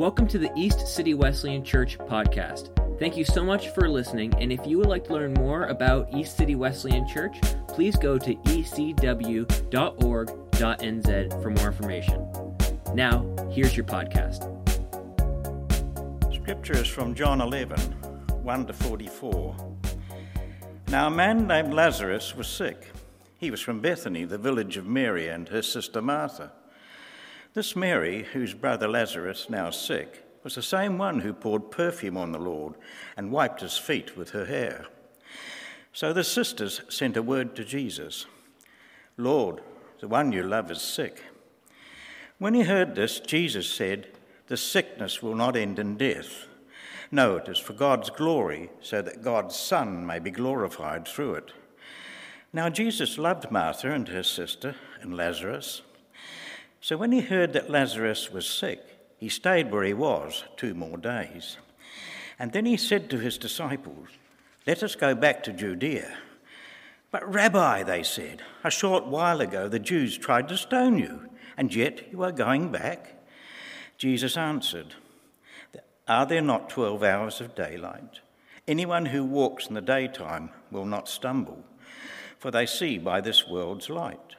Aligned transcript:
Welcome 0.00 0.26
to 0.28 0.38
the 0.38 0.50
East 0.56 0.88
City 0.88 1.12
Wesleyan 1.12 1.62
Church 1.62 1.98
podcast. 1.98 2.70
Thank 2.98 3.18
you 3.18 3.24
so 3.26 3.44
much 3.44 3.68
for 3.74 3.86
listening, 3.86 4.32
and 4.38 4.50
if 4.50 4.66
you 4.66 4.78
would 4.78 4.86
like 4.86 5.04
to 5.08 5.12
learn 5.12 5.34
more 5.34 5.66
about 5.66 6.08
East 6.14 6.38
City 6.38 6.54
Wesleyan 6.54 7.06
Church, 7.06 7.38
please 7.68 7.96
go 7.96 8.16
to 8.16 8.34
ecw.org.nz 8.34 9.42
for 11.42 11.50
more 11.50 11.66
information. 11.66 12.56
Now, 12.94 13.26
here's 13.52 13.76
your 13.76 13.84
podcast. 13.84 14.46
Scripture 16.34 16.78
is 16.78 16.88
from 16.88 17.14
John 17.14 17.42
11, 17.42 17.78
1 17.78 18.66
to 18.68 18.72
44. 18.72 19.76
Now, 20.88 21.08
a 21.08 21.10
man 21.10 21.46
named 21.46 21.74
Lazarus 21.74 22.34
was 22.34 22.48
sick. 22.48 22.90
He 23.36 23.50
was 23.50 23.60
from 23.60 23.80
Bethany, 23.80 24.24
the 24.24 24.38
village 24.38 24.78
of 24.78 24.86
Mary 24.86 25.28
and 25.28 25.46
her 25.50 25.60
sister 25.60 26.00
Martha. 26.00 26.52
This 27.52 27.74
Mary, 27.74 28.26
whose 28.32 28.54
brother 28.54 28.86
Lazarus, 28.86 29.48
now 29.50 29.70
sick, 29.70 30.24
was 30.44 30.54
the 30.54 30.62
same 30.62 30.98
one 30.98 31.20
who 31.20 31.32
poured 31.32 31.70
perfume 31.70 32.16
on 32.16 32.30
the 32.30 32.38
Lord 32.38 32.74
and 33.16 33.32
wiped 33.32 33.60
his 33.60 33.76
feet 33.76 34.16
with 34.16 34.30
her 34.30 34.46
hair. 34.46 34.86
So 35.92 36.12
the 36.12 36.22
sisters 36.22 36.82
sent 36.88 37.16
a 37.16 37.22
word 37.22 37.56
to 37.56 37.64
Jesus 37.64 38.26
Lord, 39.16 39.60
the 40.00 40.08
one 40.08 40.32
you 40.32 40.42
love 40.42 40.70
is 40.70 40.80
sick. 40.80 41.22
When 42.38 42.54
he 42.54 42.62
heard 42.62 42.94
this, 42.94 43.20
Jesus 43.20 43.68
said, 43.68 44.06
The 44.46 44.56
sickness 44.56 45.22
will 45.22 45.34
not 45.34 45.56
end 45.56 45.78
in 45.78 45.98
death. 45.98 46.46
No, 47.10 47.36
it 47.36 47.48
is 47.48 47.58
for 47.58 47.74
God's 47.74 48.08
glory, 48.08 48.70
so 48.80 49.02
that 49.02 49.22
God's 49.22 49.56
Son 49.56 50.06
may 50.06 50.20
be 50.20 50.30
glorified 50.30 51.06
through 51.06 51.34
it. 51.34 51.52
Now, 52.52 52.70
Jesus 52.70 53.18
loved 53.18 53.50
Martha 53.50 53.92
and 53.92 54.08
her 54.08 54.22
sister 54.22 54.76
and 55.02 55.16
Lazarus. 55.16 55.82
So 56.80 56.96
when 56.96 57.12
he 57.12 57.20
heard 57.20 57.52
that 57.52 57.70
Lazarus 57.70 58.30
was 58.30 58.46
sick, 58.46 58.80
he 59.18 59.28
stayed 59.28 59.70
where 59.70 59.84
he 59.84 59.92
was 59.92 60.44
two 60.56 60.74
more 60.74 60.96
days. 60.96 61.58
And 62.38 62.52
then 62.52 62.64
he 62.64 62.78
said 62.78 63.10
to 63.10 63.18
his 63.18 63.36
disciples, 63.36 64.08
Let 64.66 64.82
us 64.82 64.94
go 64.94 65.14
back 65.14 65.42
to 65.42 65.52
Judea. 65.52 66.16
But, 67.10 67.30
Rabbi, 67.30 67.82
they 67.82 68.02
said, 68.02 68.42
a 68.64 68.70
short 68.70 69.06
while 69.06 69.40
ago 69.40 69.68
the 69.68 69.78
Jews 69.78 70.16
tried 70.16 70.48
to 70.48 70.56
stone 70.56 70.96
you, 70.96 71.28
and 71.56 71.74
yet 71.74 72.10
you 72.10 72.22
are 72.22 72.32
going 72.32 72.70
back? 72.70 73.16
Jesus 73.98 74.36
answered, 74.36 74.94
Are 76.08 76.24
there 76.24 76.40
not 76.40 76.70
twelve 76.70 77.02
hours 77.02 77.42
of 77.42 77.54
daylight? 77.54 78.20
Anyone 78.66 79.06
who 79.06 79.24
walks 79.24 79.66
in 79.66 79.74
the 79.74 79.80
daytime 79.82 80.50
will 80.70 80.86
not 80.86 81.08
stumble, 81.08 81.64
for 82.38 82.50
they 82.50 82.64
see 82.64 82.96
by 82.96 83.20
this 83.20 83.46
world's 83.46 83.90
light. 83.90 84.29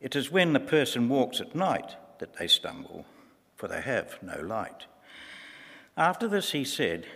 It 0.00 0.14
is 0.14 0.30
when 0.30 0.52
the 0.52 0.60
person 0.60 1.08
walks 1.08 1.40
at 1.40 1.54
night 1.54 1.96
that 2.18 2.38
they 2.38 2.46
stumble 2.48 3.04
for 3.58 3.66
they 3.66 3.82
have 3.82 4.18
no 4.22 4.40
light. 4.40 4.86
After 5.96 6.28
this, 6.28 6.52
he 6.52 6.64
said, 6.64 7.06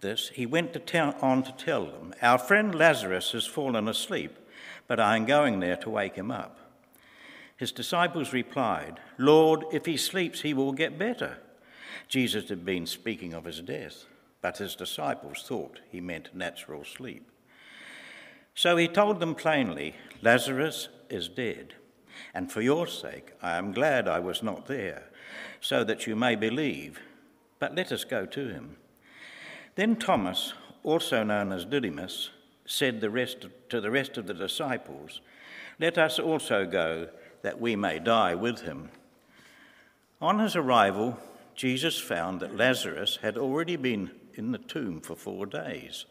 This, 0.00 0.28
he 0.34 0.44
went 0.44 0.72
to 0.72 0.80
tell, 0.80 1.14
on 1.22 1.44
to 1.44 1.52
tell 1.52 1.86
them, 1.86 2.12
Our 2.20 2.36
friend 2.36 2.74
Lazarus 2.74 3.30
has 3.30 3.46
fallen 3.46 3.86
asleep, 3.88 4.36
but 4.88 4.98
I 4.98 5.16
am 5.16 5.24
going 5.24 5.60
there 5.60 5.76
to 5.76 5.88
wake 5.90 6.16
him 6.16 6.32
up. 6.32 6.58
His 7.56 7.70
disciples 7.70 8.32
replied, 8.32 8.98
Lord, 9.18 9.64
if 9.72 9.86
he 9.86 9.96
sleeps, 9.96 10.40
he 10.40 10.52
will 10.52 10.72
get 10.72 10.98
better. 10.98 11.38
Jesus 12.08 12.48
had 12.48 12.64
been 12.64 12.86
speaking 12.86 13.32
of 13.32 13.44
his 13.44 13.60
death, 13.60 14.06
but 14.42 14.58
his 14.58 14.74
disciples 14.74 15.44
thought 15.46 15.78
he 15.92 16.00
meant 16.00 16.34
natural 16.34 16.84
sleep. 16.84 17.30
So 18.56 18.76
he 18.76 18.88
told 18.88 19.20
them 19.20 19.36
plainly, 19.36 19.94
Lazarus 20.22 20.88
is 21.10 21.28
dead, 21.28 21.74
and 22.34 22.50
for 22.50 22.60
your 22.60 22.86
sake 22.86 23.32
I 23.42 23.56
am 23.56 23.72
glad 23.72 24.08
I 24.08 24.20
was 24.20 24.42
not 24.42 24.66
there 24.66 25.04
so 25.60 25.84
that 25.84 26.06
you 26.06 26.16
may 26.16 26.34
believe. 26.34 27.00
But 27.58 27.74
let 27.74 27.92
us 27.92 28.04
go 28.04 28.26
to 28.26 28.48
him. 28.48 28.76
Then 29.74 29.96
Thomas, 29.96 30.54
also 30.82 31.22
known 31.22 31.52
as 31.52 31.64
Didymus, 31.64 32.30
said 32.66 33.00
the 33.00 33.10
rest 33.10 33.46
to 33.68 33.80
the 33.80 33.90
rest 33.90 34.16
of 34.16 34.26
the 34.26 34.34
disciples, 34.34 35.20
Let 35.78 35.98
us 35.98 36.18
also 36.18 36.66
go, 36.66 37.08
that 37.42 37.60
we 37.60 37.76
may 37.76 37.98
die 37.98 38.34
with 38.34 38.62
him. 38.62 38.90
On 40.20 40.38
his 40.38 40.56
arrival, 40.56 41.18
Jesus 41.54 41.98
found 41.98 42.40
that 42.40 42.56
Lazarus 42.56 43.18
had 43.22 43.38
already 43.38 43.76
been 43.76 44.10
in 44.34 44.52
the 44.52 44.58
tomb 44.58 45.00
for 45.00 45.16
four 45.16 45.46
days. 45.46 46.04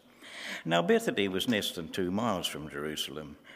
Now, 0.64 0.82
Bethany 0.82 1.28
was 1.28 1.48
less 1.48 1.70
than 1.70 1.88
two 1.88 2.10
miles 2.10 2.46
from 2.46 2.68
Jerusalem, 2.68 3.36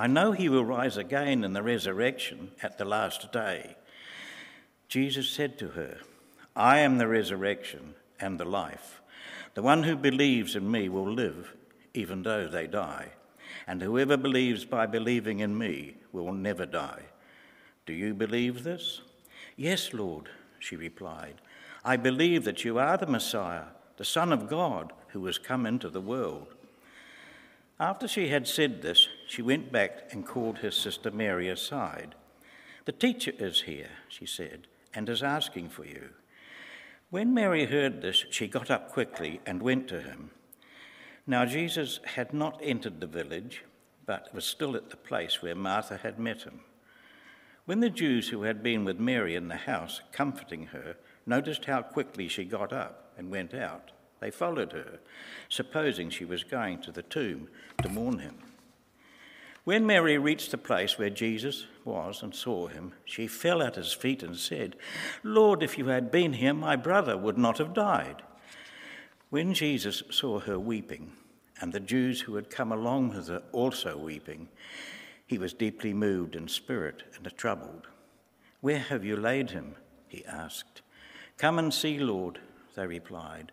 I 0.00 0.06
know 0.06 0.32
he 0.32 0.48
will 0.48 0.64
rise 0.64 0.96
again 0.96 1.44
in 1.44 1.52
the 1.52 1.62
resurrection 1.62 2.52
at 2.62 2.78
the 2.78 2.86
last 2.86 3.30
day. 3.32 3.76
Jesus 4.88 5.28
said 5.28 5.58
to 5.58 5.68
her, 5.68 5.98
I 6.56 6.78
am 6.78 6.96
the 6.96 7.06
resurrection 7.06 7.94
and 8.18 8.40
the 8.40 8.46
life. 8.46 9.02
The 9.52 9.60
one 9.60 9.82
who 9.82 9.96
believes 9.96 10.56
in 10.56 10.70
me 10.70 10.88
will 10.88 11.12
live 11.12 11.54
even 11.92 12.22
though 12.22 12.48
they 12.48 12.66
die, 12.66 13.08
and 13.66 13.82
whoever 13.82 14.16
believes 14.16 14.64
by 14.64 14.86
believing 14.86 15.40
in 15.40 15.58
me 15.58 15.96
will 16.12 16.32
never 16.32 16.64
die. 16.64 17.02
Do 17.84 17.92
you 17.92 18.14
believe 18.14 18.64
this? 18.64 19.02
Yes, 19.54 19.92
Lord, 19.92 20.30
she 20.58 20.76
replied. 20.76 21.42
I 21.84 21.98
believe 21.98 22.44
that 22.44 22.64
you 22.64 22.78
are 22.78 22.96
the 22.96 23.06
Messiah, 23.06 23.64
the 23.98 24.06
Son 24.06 24.32
of 24.32 24.48
God, 24.48 24.94
who 25.08 25.26
has 25.26 25.36
come 25.36 25.66
into 25.66 25.90
the 25.90 26.00
world. 26.00 26.54
After 27.80 28.06
she 28.06 28.28
had 28.28 28.46
said 28.46 28.82
this, 28.82 29.08
she 29.26 29.40
went 29.40 29.72
back 29.72 30.12
and 30.12 30.26
called 30.26 30.58
her 30.58 30.70
sister 30.70 31.10
Mary 31.10 31.48
aside. 31.48 32.14
The 32.84 32.92
teacher 32.92 33.32
is 33.38 33.62
here, 33.62 33.88
she 34.06 34.26
said, 34.26 34.66
and 34.92 35.08
is 35.08 35.22
asking 35.22 35.70
for 35.70 35.86
you. 35.86 36.10
When 37.08 37.32
Mary 37.32 37.64
heard 37.64 38.02
this, 38.02 38.26
she 38.30 38.48
got 38.48 38.70
up 38.70 38.92
quickly 38.92 39.40
and 39.46 39.62
went 39.62 39.88
to 39.88 40.02
him. 40.02 40.30
Now, 41.26 41.46
Jesus 41.46 42.00
had 42.04 42.34
not 42.34 42.60
entered 42.62 43.00
the 43.00 43.06
village, 43.06 43.64
but 44.04 44.32
was 44.34 44.44
still 44.44 44.76
at 44.76 44.90
the 44.90 44.98
place 44.98 45.40
where 45.40 45.54
Martha 45.54 45.96
had 45.96 46.18
met 46.18 46.42
him. 46.42 46.60
When 47.64 47.80
the 47.80 47.88
Jews 47.88 48.28
who 48.28 48.42
had 48.42 48.62
been 48.62 48.84
with 48.84 49.00
Mary 49.00 49.34
in 49.34 49.48
the 49.48 49.56
house, 49.56 50.02
comforting 50.12 50.66
her, 50.66 50.96
noticed 51.24 51.64
how 51.64 51.80
quickly 51.80 52.28
she 52.28 52.44
got 52.44 52.74
up 52.74 53.14
and 53.16 53.30
went 53.30 53.54
out, 53.54 53.92
they 54.20 54.30
followed 54.30 54.72
her, 54.72 55.00
supposing 55.48 56.10
she 56.10 56.24
was 56.24 56.44
going 56.44 56.80
to 56.82 56.92
the 56.92 57.02
tomb 57.02 57.48
to 57.82 57.88
mourn 57.88 58.18
him. 58.18 58.36
When 59.64 59.86
Mary 59.86 60.16
reached 60.18 60.50
the 60.50 60.58
place 60.58 60.98
where 60.98 61.10
Jesus 61.10 61.66
was 61.84 62.22
and 62.22 62.34
saw 62.34 62.66
him, 62.66 62.92
she 63.04 63.26
fell 63.26 63.62
at 63.62 63.76
his 63.76 63.92
feet 63.92 64.22
and 64.22 64.36
said, 64.36 64.76
Lord, 65.22 65.62
if 65.62 65.76
you 65.76 65.88
had 65.88 66.10
been 66.10 66.34
here, 66.34 66.54
my 66.54 66.76
brother 66.76 67.16
would 67.16 67.36
not 67.36 67.58
have 67.58 67.74
died. 67.74 68.22
When 69.28 69.54
Jesus 69.54 70.02
saw 70.10 70.40
her 70.40 70.58
weeping, 70.58 71.12
and 71.60 71.72
the 71.72 71.80
Jews 71.80 72.22
who 72.22 72.36
had 72.36 72.50
come 72.50 72.72
along 72.72 73.10
with 73.10 73.28
her 73.28 73.42
also 73.52 73.96
weeping, 73.96 74.48
he 75.26 75.38
was 75.38 75.52
deeply 75.52 75.92
moved 75.92 76.34
in 76.34 76.48
spirit 76.48 77.02
and 77.16 77.30
troubled. 77.36 77.86
Where 78.60 78.78
have 78.78 79.04
you 79.04 79.16
laid 79.16 79.50
him? 79.50 79.76
he 80.08 80.24
asked. 80.24 80.82
Come 81.38 81.58
and 81.58 81.72
see, 81.72 81.98
Lord, 81.98 82.40
they 82.74 82.86
replied. 82.86 83.52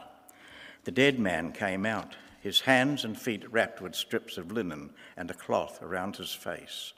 The 0.83 0.91
dead 0.91 1.19
man 1.19 1.51
came 1.51 1.85
out, 1.85 2.15
his 2.41 2.61
hands 2.61 3.05
and 3.05 3.19
feet 3.19 3.49
wrapped 3.51 3.81
with 3.81 3.95
strips 3.95 4.37
of 4.37 4.51
linen 4.51 4.91
and 5.15 5.29
a 5.29 5.35
cloth 5.35 5.81
around 5.81 6.15
his 6.15 6.33
face. 6.33 6.93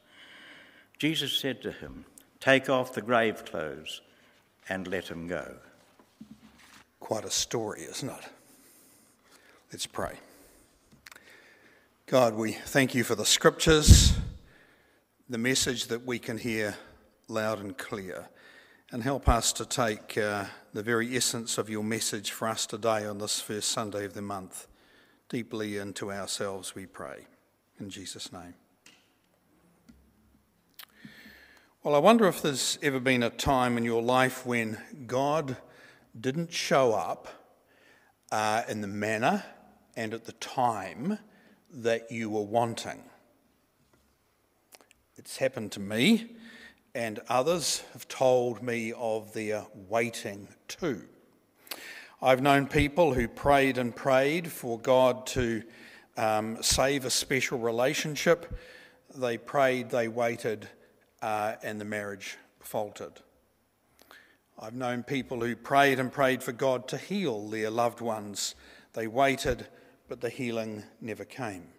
Jesus 0.97 1.33
said 1.37 1.61
to 1.61 1.71
him, 1.71 2.05
Take 2.39 2.69
off 2.69 2.93
the 2.93 3.01
grave 3.01 3.43
clothes 3.45 4.01
and 4.69 4.87
let 4.87 5.09
him 5.09 5.27
go. 5.27 5.57
Quite 6.99 7.25
a 7.25 7.31
story, 7.31 7.81
isn't 7.81 8.09
it? 8.09 8.29
Let's 9.71 9.85
pray. 9.85 10.17
God, 12.05 12.35
we 12.35 12.53
thank 12.53 12.93
you 12.95 13.03
for 13.03 13.15
the 13.15 13.25
scriptures, 13.25 14.13
the 15.29 15.37
message 15.37 15.87
that 15.87 16.05
we 16.05 16.19
can 16.19 16.37
hear 16.37 16.75
loud 17.27 17.59
and 17.59 17.77
clear, 17.77 18.29
and 18.93 19.01
help 19.01 19.27
us 19.27 19.51
to 19.51 19.65
take 19.65 20.19
uh, 20.19 20.45
the 20.71 20.83
very 20.83 21.17
essence 21.17 21.57
of 21.57 21.67
your 21.67 21.83
message 21.83 22.29
for 22.29 22.47
us 22.47 22.67
today 22.67 23.07
on 23.07 23.17
this 23.17 23.41
first 23.41 23.69
Sunday 23.69 24.05
of 24.05 24.13
the 24.13 24.21
month 24.21 24.67
deeply 25.29 25.77
into 25.77 26.11
ourselves, 26.11 26.75
we 26.75 26.85
pray. 26.85 27.25
In 27.79 27.89
Jesus' 27.89 28.31
name. 28.31 28.53
Well, 31.81 31.95
I 31.95 31.97
wonder 31.97 32.27
if 32.27 32.43
there's 32.43 32.77
ever 32.83 32.99
been 32.99 33.23
a 33.23 33.31
time 33.31 33.79
in 33.79 33.83
your 33.83 34.03
life 34.03 34.45
when 34.45 34.77
God 35.07 35.57
didn't 36.21 36.53
show 36.53 36.93
up 36.93 37.27
uh, 38.31 38.61
in 38.69 38.81
the 38.81 38.87
manner 38.87 39.43
and 39.95 40.13
at 40.13 40.25
the 40.25 40.33
time 40.33 41.17
that 41.71 42.11
you 42.11 42.29
were 42.29 42.43
wanting. 42.43 43.01
It's 45.17 45.37
happened 45.37 45.71
to 45.71 45.79
me, 45.79 46.35
and 46.95 47.19
others 47.27 47.83
have 47.93 48.07
told 48.07 48.61
me 48.61 48.93
of 48.93 49.33
their 49.33 49.65
waiting 49.89 50.47
too. 50.67 51.03
I've 52.21 52.41
known 52.41 52.67
people 52.67 53.13
who 53.13 53.27
prayed 53.27 53.77
and 53.77 53.95
prayed 53.95 54.49
for 54.49 54.79
God 54.79 55.25
to 55.27 55.63
um, 56.15 56.61
save 56.61 57.05
a 57.05 57.09
special 57.09 57.59
relationship. 57.59 58.57
They 59.15 59.37
prayed, 59.37 59.89
they 59.89 60.07
waited, 60.07 60.69
uh, 61.21 61.55
and 61.63 61.81
the 61.81 61.85
marriage 61.85 62.37
faltered. 62.59 63.19
I've 64.59 64.75
known 64.75 65.03
people 65.03 65.41
who 65.41 65.55
prayed 65.55 65.99
and 65.99 66.11
prayed 66.11 66.43
for 66.43 66.53
God 66.53 66.87
to 66.89 66.97
heal 66.97 67.49
their 67.49 67.69
loved 67.69 67.99
ones. 67.99 68.55
They 68.93 69.07
waited, 69.07 69.67
but 70.07 70.21
the 70.21 70.29
healing 70.29 70.83
never 71.01 71.25
came. 71.25 71.72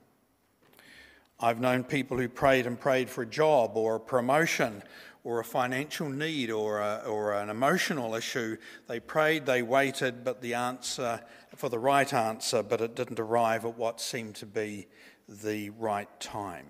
I've 1.41 1.61
known 1.61 1.85
people 1.85 2.17
who 2.17 2.29
prayed 2.29 2.67
and 2.67 2.79
prayed 2.79 3.11
for 3.11 3.23
a 3.23 3.27
job 3.27 3.77
or 3.77 3.97
a 3.97 4.01
promotion 4.01 4.83
or 5.25 5.41
a 5.41 5.45
financial 5.45 6.09
need 6.09 6.51
or, 6.51 6.81
a, 6.81 7.03
or 7.07 7.33
an 7.33 7.51
emotional 7.51 8.15
issue. 8.15 8.57
They 8.87 9.01
prayed, 9.01 9.47
they 9.47 9.63
waited, 9.63 10.23
but 10.23 10.43
the 10.43 10.55
answer 10.55 11.21
for 11.57 11.69
the 11.69 11.79
right 11.79 12.13
answer, 12.13 12.63
but 12.63 12.81
it 12.81 12.95
didn't 12.95 13.21
arrive 13.21 13.65
at 13.65 13.77
what 13.77 14.01
seemed 14.01 14.35
to 14.37 14.47
be 14.47 14.87
the 15.29 15.71
right 15.71 16.09
time. 16.21 16.67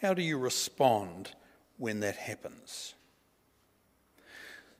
How 0.00 0.14
do 0.14 0.22
you 0.22 0.38
respond 0.38 1.32
when 1.76 2.00
that 2.00 2.16
happens? 2.16 2.94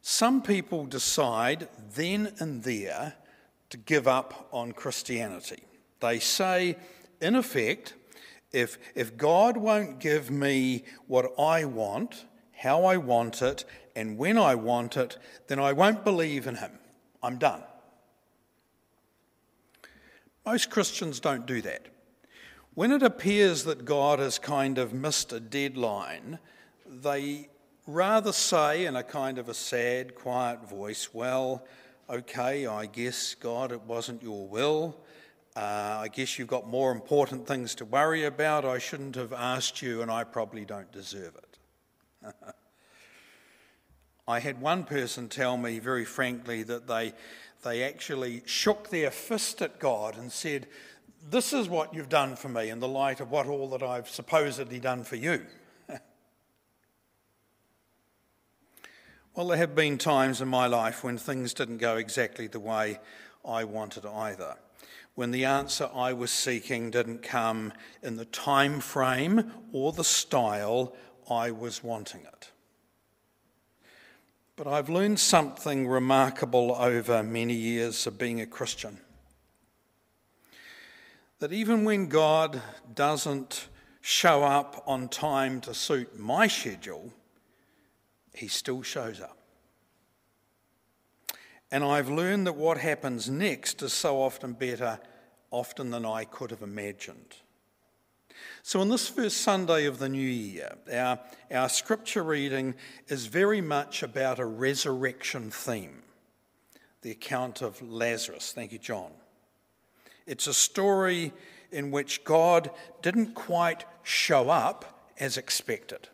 Some 0.01 0.43
people 0.43 0.87
decide 0.87 1.69
then 1.95 2.35
and 2.39 2.63
there 2.63 3.15
to 3.71 3.77
give 3.77 4.07
up 4.07 4.49
on 4.53 4.73
Christianity. 4.73 5.63
They 6.01 6.19
say, 6.19 6.77
in 7.21 7.35
effect, 7.35 7.95
if, 8.55 8.79
if 8.95 9.17
God 9.17 9.57
won't 9.57 9.99
give 9.99 10.31
me 10.31 10.85
what 11.07 11.33
I 11.39 11.65
want, 11.65 12.25
how 12.53 12.85
I 12.85 12.97
want 12.97 13.43
it, 13.43 13.65
and 13.97 14.17
when 14.17 14.39
I 14.39 14.55
want 14.55 14.97
it, 14.97 15.19
then 15.49 15.59
I 15.59 15.73
won't 15.73 16.05
believe 16.05 16.47
in 16.47 16.57
Him. 16.57 16.79
I'm 17.23 17.39
done. 17.39 17.63
Most 20.47 20.71
Christians 20.71 21.21
don't 21.21 21.47
do 21.47 21.63
that. 21.63 21.87
When 22.75 22.93
it 22.93 23.03
appears 23.03 23.65
that 23.65 23.85
God 23.85 24.19
has 24.19 24.39
kind 24.39 24.79
of 24.79 24.93
missed 24.93 25.33
a 25.33 25.41
deadline, 25.41 26.39
they 26.87 27.49
rather 27.87 28.33
say 28.33 28.87
in 28.87 28.97
a 28.97 29.03
kind 29.03 29.39
of 29.39 29.49
a 29.49 29.55
sad, 29.55 30.15
quiet 30.15 30.69
voice, 30.69 31.13
Well, 31.13 31.65
okay, 32.11 32.67
I 32.67 32.87
guess, 32.87 33.35
God, 33.35 33.73
it 33.73 33.83
wasn't 33.83 34.23
your 34.23 34.47
will. 34.47 34.97
Uh, 35.57 36.01
I 36.03 36.09
guess 36.09 36.37
you've 36.37 36.49
got 36.49 36.67
more 36.69 36.91
important 36.91 37.47
things 37.47 37.77
to 37.77 37.85
worry 37.85 38.25
about. 38.25 38.65
I 38.65 38.79
shouldn't 38.79 39.15
have 39.15 39.33
asked 39.33 39.83
you, 39.83 40.03
and 40.03 40.11
I 40.11 40.25
probably 40.25 40.65
don't 40.65 40.91
deserve 40.91 41.37
it. 41.37 41.59
I 44.27 44.41
had 44.41 44.61
one 44.61 44.83
person 44.83 45.29
tell 45.29 45.57
me 45.57 45.79
very 45.79 46.05
frankly 46.05 46.65
that 46.65 46.89
they, 46.89 47.13
they 47.63 47.85
actually 47.85 48.43
shook 48.47 48.89
their 48.91 49.13
fist 49.13 49.63
at 49.63 49.79
God 49.79 50.17
and 50.17 50.33
said, 50.33 50.67
This 51.31 51.53
is 51.53 51.69
what 51.69 51.95
you've 51.95 52.09
done 52.09 52.35
for 52.35 52.49
me 52.49 52.69
in 52.69 52.81
the 52.81 52.89
light 52.89 53.21
of 53.21 53.31
what 53.31 53.47
all 53.47 53.69
that 53.69 53.83
I've 53.83 54.09
supposedly 54.09 54.81
done 54.81 55.05
for 55.05 55.15
you. 55.15 55.47
well, 59.37 59.47
there 59.47 59.59
have 59.59 59.77
been 59.77 59.99
times 59.99 60.41
in 60.41 60.49
my 60.49 60.67
life 60.67 61.05
when 61.05 61.17
things 61.17 61.55
didn't 61.55 61.79
go 61.79 61.97
exactly 61.97 62.49
the 62.49 62.59
way 62.59 62.99
I 63.45 63.63
wanted 63.63 64.05
either 64.05 64.57
when 65.15 65.31
the 65.31 65.45
answer 65.45 65.89
I 65.95 66.13
was 66.13 66.31
seeking 66.31 66.91
didn't 66.91 67.23
come 67.23 67.73
in 68.03 68.17
the 68.17 68.25
time 68.25 68.81
frame 68.81 69.53
or 69.73 69.93
the 69.93 70.05
style 70.05 70.95
I 71.31 71.51
was 71.51 71.85
wanting 71.85 72.23
it. 72.23 72.51
But 74.57 74.67
I've 74.67 74.89
learned 74.89 75.19
something 75.19 75.89
remarkable 75.89 76.75
over 76.79 77.23
many 77.23 77.55
years 77.55 78.07
of 78.07 78.19
being 78.19 78.41
a 78.41 78.47
Christian. 78.47 78.99
That 81.41 81.53
even 81.53 81.85
when 81.85 82.09
God 82.09 82.63
doesn't 82.95 83.69
show 84.01 84.45
up 84.45 84.83
on 84.87 85.09
time 85.09 85.61
to 85.63 85.75
suit 85.75 86.19
my 86.19 86.47
schedule, 86.47 87.13
He 88.33 88.49
still 88.49 88.83
shows 88.83 89.21
up. 89.21 89.39
And 91.73 91.83
I've 91.83 92.09
learned 92.09 92.47
that 92.47 92.55
what 92.55 92.79
happens 92.79 93.29
next 93.29 93.83
is 93.83 93.93
so 93.93 94.23
often 94.23 94.53
better, 94.53 95.01
often 95.55 95.91
than 95.91 96.05
I 96.05 96.25
could 96.25 96.51
have 96.51 96.63
imagined. 96.63 97.37
So, 98.63 98.81
on 98.81 98.89
this 98.89 99.09
first 99.09 99.39
Sunday 99.39 99.87
of 99.87 99.99
the 100.01 100.09
new 100.09 100.19
year, 100.19 100.77
our, 100.93 101.21
our 101.53 101.69
scripture 101.69 102.25
reading 102.25 102.75
is 103.07 103.27
very 103.27 103.61
much 103.61 104.03
about 104.03 104.41
a 104.41 104.45
resurrection 104.45 105.51
theme 105.51 106.03
the 107.03 107.11
account 107.11 107.61
of 107.61 107.81
Lazarus. 107.83 108.53
Thank 108.53 108.73
you, 108.73 108.79
John. 108.79 109.11
It's 110.27 110.47
a 110.47 110.55
story 110.55 111.33
in 111.71 111.91
which 111.91 112.25
God 112.25 112.71
didn't 113.03 113.35
quite 113.35 113.85
show 114.03 114.49
up 114.49 115.11
as 115.21 115.37
expected. 115.37 116.09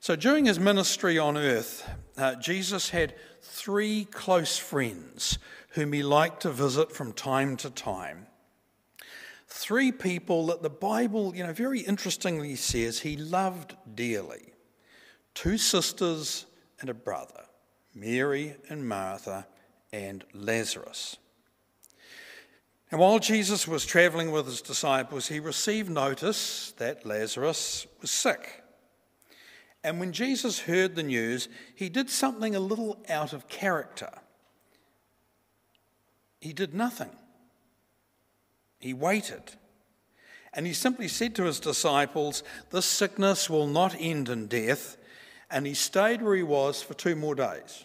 So, 0.00 0.16
during 0.16 0.46
his 0.46 0.58
ministry 0.58 1.16
on 1.16 1.36
earth, 1.36 1.88
uh, 2.16 2.34
Jesus 2.36 2.90
had 2.90 3.14
three 3.40 4.06
close 4.06 4.58
friends 4.58 5.38
whom 5.72 5.92
he 5.92 6.02
liked 6.02 6.42
to 6.42 6.50
visit 6.50 6.92
from 6.92 7.12
time 7.12 7.56
to 7.58 7.70
time. 7.70 8.26
Three 9.48 9.92
people 9.92 10.46
that 10.46 10.62
the 10.62 10.70
Bible, 10.70 11.34
you 11.34 11.44
know, 11.44 11.52
very 11.52 11.80
interestingly 11.80 12.56
says 12.56 13.00
he 13.00 13.16
loved 13.16 13.76
dearly 13.94 14.52
two 15.34 15.56
sisters 15.56 16.46
and 16.80 16.90
a 16.90 16.94
brother, 16.94 17.44
Mary 17.94 18.54
and 18.68 18.86
Martha 18.86 19.46
and 19.92 20.24
Lazarus. 20.34 21.16
And 22.90 23.00
while 23.00 23.18
Jesus 23.18 23.66
was 23.66 23.86
traveling 23.86 24.30
with 24.30 24.44
his 24.44 24.60
disciples, 24.60 25.28
he 25.28 25.40
received 25.40 25.88
notice 25.88 26.74
that 26.76 27.06
Lazarus 27.06 27.86
was 28.02 28.10
sick. 28.10 28.62
And 29.82 29.98
when 29.98 30.12
Jesus 30.12 30.60
heard 30.60 30.94
the 30.94 31.02
news, 31.02 31.48
he 31.74 31.88
did 31.88 32.10
something 32.10 32.54
a 32.54 32.60
little 32.60 33.02
out 33.08 33.32
of 33.32 33.48
character. 33.48 34.10
He 36.42 36.52
did 36.52 36.74
nothing. 36.74 37.10
He 38.80 38.92
waited. 38.92 39.52
And 40.52 40.66
he 40.66 40.72
simply 40.72 41.06
said 41.06 41.36
to 41.36 41.44
his 41.44 41.60
disciples, 41.60 42.42
This 42.70 42.84
sickness 42.84 43.48
will 43.48 43.68
not 43.68 43.94
end 43.96 44.28
in 44.28 44.48
death. 44.48 44.96
And 45.52 45.68
he 45.68 45.74
stayed 45.74 46.20
where 46.20 46.34
he 46.34 46.42
was 46.42 46.82
for 46.82 46.94
two 46.94 47.14
more 47.14 47.36
days. 47.36 47.84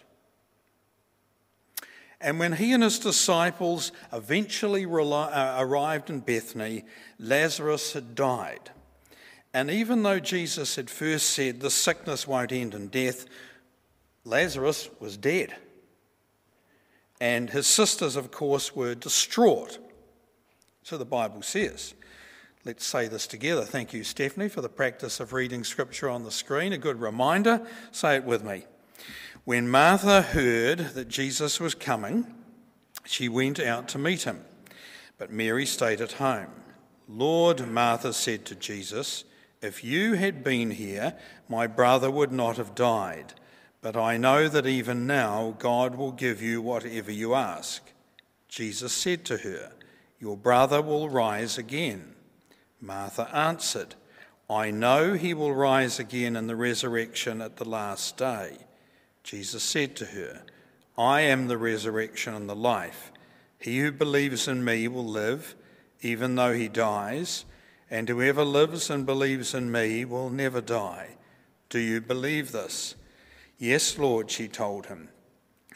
And 2.20 2.40
when 2.40 2.54
he 2.54 2.72
and 2.72 2.82
his 2.82 2.98
disciples 2.98 3.92
eventually 4.12 4.84
uh, 4.84 5.56
arrived 5.62 6.10
in 6.10 6.18
Bethany, 6.18 6.84
Lazarus 7.20 7.92
had 7.92 8.16
died. 8.16 8.70
And 9.54 9.70
even 9.70 10.02
though 10.02 10.18
Jesus 10.18 10.74
had 10.74 10.90
first 10.90 11.30
said, 11.30 11.60
The 11.60 11.70
sickness 11.70 12.26
won't 12.26 12.50
end 12.50 12.74
in 12.74 12.88
death, 12.88 13.24
Lazarus 14.24 14.90
was 14.98 15.16
dead. 15.16 15.54
And 17.20 17.50
his 17.50 17.66
sisters, 17.66 18.16
of 18.16 18.30
course, 18.30 18.74
were 18.76 18.94
distraught. 18.94 19.78
So 20.82 20.96
the 20.96 21.04
Bible 21.04 21.42
says. 21.42 21.94
Let's 22.64 22.84
say 22.84 23.08
this 23.08 23.26
together. 23.26 23.64
Thank 23.64 23.92
you, 23.92 24.04
Stephanie, 24.04 24.48
for 24.48 24.60
the 24.60 24.68
practice 24.68 25.20
of 25.20 25.32
reading 25.32 25.64
scripture 25.64 26.08
on 26.08 26.24
the 26.24 26.30
screen. 26.30 26.72
A 26.72 26.78
good 26.78 27.00
reminder. 27.00 27.66
Say 27.92 28.16
it 28.16 28.24
with 28.24 28.44
me. 28.44 28.64
When 29.44 29.70
Martha 29.70 30.20
heard 30.20 30.78
that 30.94 31.08
Jesus 31.08 31.60
was 31.60 31.74
coming, 31.74 32.26
she 33.04 33.28
went 33.28 33.58
out 33.58 33.88
to 33.88 33.98
meet 33.98 34.24
him, 34.24 34.44
but 35.16 35.32
Mary 35.32 35.64
stayed 35.64 36.02
at 36.02 36.12
home. 36.12 36.50
Lord, 37.08 37.66
Martha 37.66 38.12
said 38.12 38.44
to 38.44 38.54
Jesus, 38.54 39.24
If 39.62 39.82
you 39.82 40.14
had 40.14 40.44
been 40.44 40.72
here, 40.72 41.14
my 41.48 41.66
brother 41.66 42.10
would 42.10 42.32
not 42.32 42.58
have 42.58 42.74
died. 42.74 43.32
But 43.80 43.96
I 43.96 44.16
know 44.16 44.48
that 44.48 44.66
even 44.66 45.06
now 45.06 45.54
God 45.58 45.94
will 45.94 46.12
give 46.12 46.42
you 46.42 46.60
whatever 46.60 47.12
you 47.12 47.34
ask. 47.34 47.82
Jesus 48.48 48.92
said 48.92 49.24
to 49.26 49.38
her, 49.38 49.72
Your 50.18 50.36
brother 50.36 50.82
will 50.82 51.08
rise 51.08 51.58
again. 51.58 52.14
Martha 52.80 53.28
answered, 53.34 53.94
I 54.50 54.70
know 54.70 55.12
he 55.12 55.34
will 55.34 55.54
rise 55.54 55.98
again 55.98 56.34
in 56.34 56.46
the 56.46 56.56
resurrection 56.56 57.42
at 57.42 57.56
the 57.56 57.68
last 57.68 58.16
day. 58.16 58.56
Jesus 59.22 59.62
said 59.62 59.94
to 59.96 60.06
her, 60.06 60.42
I 60.96 61.20
am 61.20 61.46
the 61.46 61.58
resurrection 61.58 62.34
and 62.34 62.48
the 62.48 62.56
life. 62.56 63.12
He 63.58 63.78
who 63.80 63.92
believes 63.92 64.48
in 64.48 64.64
me 64.64 64.88
will 64.88 65.06
live, 65.06 65.54
even 66.00 66.34
though 66.34 66.54
he 66.54 66.68
dies, 66.68 67.44
and 67.90 68.08
whoever 68.08 68.44
lives 68.44 68.88
and 68.90 69.04
believes 69.04 69.54
in 69.54 69.70
me 69.70 70.04
will 70.04 70.30
never 70.30 70.60
die. 70.60 71.16
Do 71.68 71.78
you 71.78 72.00
believe 72.00 72.52
this? 72.52 72.94
Yes, 73.58 73.98
Lord, 73.98 74.30
she 74.30 74.48
told 74.48 74.86
him. 74.86 75.08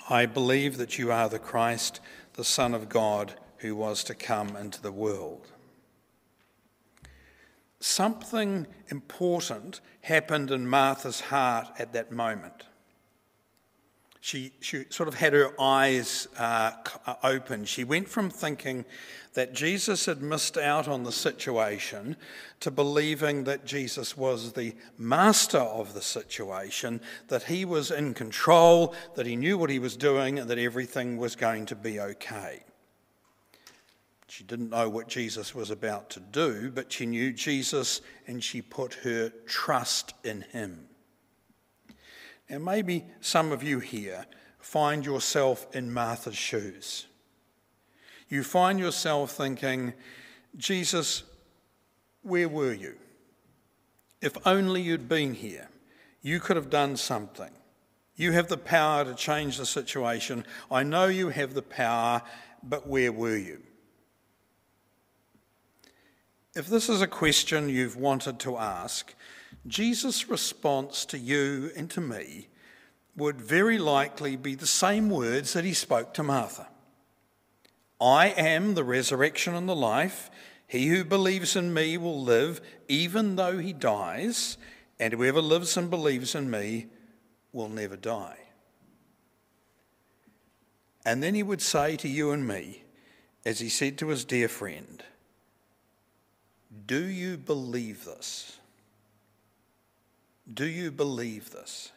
I 0.08 0.26
believe 0.26 0.76
that 0.76 0.98
you 0.98 1.10
are 1.10 1.28
the 1.28 1.38
Christ, 1.38 2.00
the 2.34 2.44
Son 2.44 2.74
of 2.74 2.88
God, 2.88 3.34
who 3.58 3.74
was 3.74 4.04
to 4.04 4.14
come 4.14 4.56
into 4.56 4.80
the 4.80 4.92
world. 4.92 5.48
Something 7.80 8.66
important 8.88 9.80
happened 10.02 10.50
in 10.50 10.68
Martha's 10.68 11.20
heart 11.20 11.68
at 11.78 11.92
that 11.92 12.12
moment 12.12 12.64
she, 14.22 14.52
she 14.60 14.84
sort 14.88 15.08
of 15.08 15.16
had 15.16 15.32
her 15.32 15.50
eyes 15.60 16.28
uh, 16.38 16.70
open. 17.24 17.64
She 17.64 17.82
went 17.82 18.08
from 18.08 18.30
thinking 18.30 18.84
that 19.34 19.52
Jesus 19.52 20.06
had 20.06 20.22
missed 20.22 20.56
out 20.56 20.86
on 20.86 21.02
the 21.02 21.10
situation 21.10 22.16
to 22.60 22.70
believing 22.70 23.42
that 23.44 23.64
Jesus 23.64 24.16
was 24.16 24.52
the 24.52 24.76
master 24.96 25.58
of 25.58 25.92
the 25.92 26.00
situation, 26.00 27.00
that 27.26 27.42
he 27.42 27.64
was 27.64 27.90
in 27.90 28.14
control, 28.14 28.94
that 29.16 29.26
he 29.26 29.34
knew 29.34 29.58
what 29.58 29.70
he 29.70 29.80
was 29.80 29.96
doing, 29.96 30.38
and 30.38 30.48
that 30.48 30.58
everything 30.58 31.16
was 31.16 31.34
going 31.34 31.66
to 31.66 31.74
be 31.74 31.98
okay. 31.98 32.62
She 34.28 34.44
didn't 34.44 34.70
know 34.70 34.88
what 34.88 35.08
Jesus 35.08 35.52
was 35.52 35.72
about 35.72 36.10
to 36.10 36.20
do, 36.20 36.70
but 36.70 36.92
she 36.92 37.06
knew 37.06 37.32
Jesus 37.32 38.02
and 38.28 38.42
she 38.42 38.62
put 38.62 38.94
her 38.94 39.32
trust 39.46 40.14
in 40.22 40.42
him. 40.52 40.86
And 42.48 42.64
maybe 42.64 43.04
some 43.20 43.52
of 43.52 43.62
you 43.62 43.78
here 43.78 44.26
find 44.58 45.04
yourself 45.04 45.66
in 45.74 45.92
Martha's 45.92 46.36
shoes. 46.36 47.06
You 48.28 48.42
find 48.42 48.78
yourself 48.78 49.32
thinking, 49.32 49.92
Jesus, 50.56 51.22
where 52.22 52.48
were 52.48 52.72
you? 52.72 52.96
If 54.20 54.36
only 54.46 54.80
you'd 54.80 55.08
been 55.08 55.34
here, 55.34 55.68
you 56.22 56.40
could 56.40 56.56
have 56.56 56.70
done 56.70 56.96
something. 56.96 57.50
You 58.14 58.32
have 58.32 58.48
the 58.48 58.56
power 58.56 59.04
to 59.04 59.14
change 59.14 59.58
the 59.58 59.66
situation. 59.66 60.44
I 60.70 60.82
know 60.82 61.06
you 61.06 61.30
have 61.30 61.54
the 61.54 61.62
power, 61.62 62.22
but 62.62 62.86
where 62.86 63.10
were 63.10 63.36
you? 63.36 63.62
If 66.54 66.68
this 66.68 66.88
is 66.88 67.00
a 67.00 67.06
question 67.06 67.68
you've 67.68 67.96
wanted 67.96 68.38
to 68.40 68.58
ask, 68.58 69.14
Jesus' 69.66 70.28
response 70.28 71.04
to 71.06 71.18
you 71.18 71.70
and 71.76 71.90
to 71.90 72.00
me 72.00 72.48
would 73.16 73.40
very 73.40 73.78
likely 73.78 74.36
be 74.36 74.54
the 74.54 74.66
same 74.66 75.10
words 75.10 75.52
that 75.52 75.64
he 75.64 75.74
spoke 75.74 76.14
to 76.14 76.22
Martha 76.22 76.68
I 78.00 78.28
am 78.30 78.74
the 78.74 78.82
resurrection 78.82 79.54
and 79.54 79.68
the 79.68 79.76
life. 79.76 80.28
He 80.66 80.88
who 80.88 81.04
believes 81.04 81.54
in 81.54 81.72
me 81.72 81.96
will 81.98 82.20
live 82.20 82.60
even 82.88 83.36
though 83.36 83.58
he 83.58 83.72
dies, 83.72 84.56
and 84.98 85.12
whoever 85.12 85.40
lives 85.40 85.76
and 85.76 85.88
believes 85.88 86.34
in 86.34 86.50
me 86.50 86.86
will 87.52 87.68
never 87.68 87.96
die. 87.96 88.38
And 91.04 91.22
then 91.22 91.34
he 91.34 91.42
would 91.42 91.62
say 91.62 91.96
to 91.96 92.08
you 92.08 92.32
and 92.32 92.48
me, 92.48 92.82
as 93.44 93.60
he 93.60 93.68
said 93.68 93.98
to 93.98 94.08
his 94.08 94.24
dear 94.24 94.48
friend, 94.48 95.04
Do 96.86 97.04
you 97.04 97.36
believe 97.36 98.04
this? 98.04 98.58
Do 100.52 100.66
you 100.66 100.90
believe 100.90 101.50
this? 101.50 101.92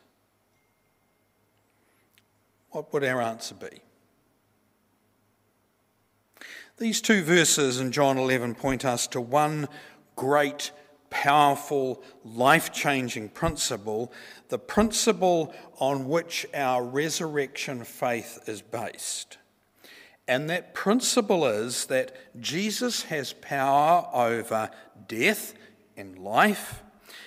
What 2.72 2.92
would 2.94 3.04
our 3.04 3.22
answer 3.22 3.56
be? 3.56 3.82
These 6.78 7.02
two 7.02 7.24
verses 7.24 7.80
in 7.80 7.92
John 7.92 8.18
11 8.18 8.56
point 8.56 8.84
us 8.84 9.08
to 9.08 9.22
one 9.22 9.70
great, 10.18 10.72
powerful, 11.10 12.04
life 12.25 12.74
changing 12.74 13.30
principle, 13.30 14.12
the 14.50 14.60
principle 14.60 15.54
on 15.80 16.10
which 16.10 16.46
our 16.54 16.84
resurrection 16.84 17.86
faith 17.86 18.40
is 18.48 18.62
based. 18.62 19.38
And 20.28 20.50
that 20.50 20.74
principle 20.74 21.46
is 21.46 21.86
that 21.86 22.16
Jesus 22.42 23.04
has 23.04 23.32
power 23.34 24.10
over 24.14 24.70
death 25.08 25.54
and 25.96 26.20
life 26.20 26.84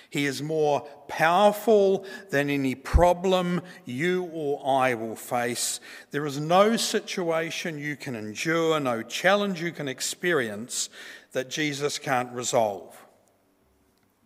he 0.09 0.25
is 0.25 0.41
more 0.41 0.81
powerful 1.07 2.05
than 2.31 2.49
any 2.49 2.73
problem 2.75 3.61
you 3.85 4.29
or 4.33 4.61
I 4.65 4.95
will 4.95 5.15
face. 5.15 5.79
There 6.11 6.25
is 6.25 6.39
no 6.39 6.77
situation 6.77 7.77
you 7.77 7.95
can 7.95 8.15
endure, 8.15 8.79
no 8.79 9.03
challenge 9.03 9.61
you 9.61 9.71
can 9.71 9.87
experience 9.87 10.89
that 11.31 11.49
Jesus 11.49 11.99
can't 11.99 12.31
resolve 12.33 12.95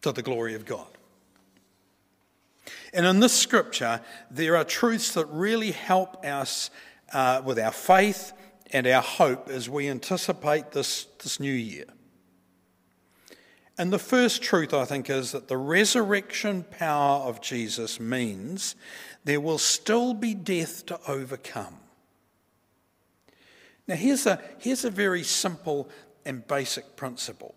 to 0.01 0.11
the 0.11 0.21
glory 0.21 0.55
of 0.55 0.65
God. 0.65 0.87
And 2.93 3.05
in 3.05 3.19
this 3.19 3.33
scripture, 3.33 4.01
there 4.29 4.55
are 4.55 4.63
truths 4.63 5.13
that 5.15 5.25
really 5.25 5.71
help 5.71 6.23
us 6.23 6.69
uh, 7.11 7.41
with 7.43 7.59
our 7.59 7.71
faith 7.71 8.33
and 8.71 8.87
our 8.87 9.01
hope 9.01 9.49
as 9.49 9.69
we 9.69 9.89
anticipate 9.89 10.71
this, 10.71 11.05
this 11.21 11.39
new 11.39 11.51
year. 11.51 11.85
And 13.77 13.91
the 13.91 13.99
first 13.99 14.43
truth, 14.43 14.73
I 14.73 14.85
think, 14.85 15.09
is 15.09 15.31
that 15.31 15.47
the 15.47 15.57
resurrection 15.57 16.63
power 16.63 17.21
of 17.27 17.41
Jesus 17.41 17.99
means 17.99 18.75
there 19.23 19.41
will 19.41 19.57
still 19.57 20.13
be 20.13 20.35
death 20.35 20.85
to 20.87 20.99
overcome. 21.07 21.77
Now, 23.87 23.95
here's 23.95 24.25
a, 24.25 24.39
here's 24.59 24.85
a 24.85 24.91
very 24.91 25.23
simple 25.23 25.89
and 26.25 26.47
basic 26.47 26.95
principle 26.95 27.55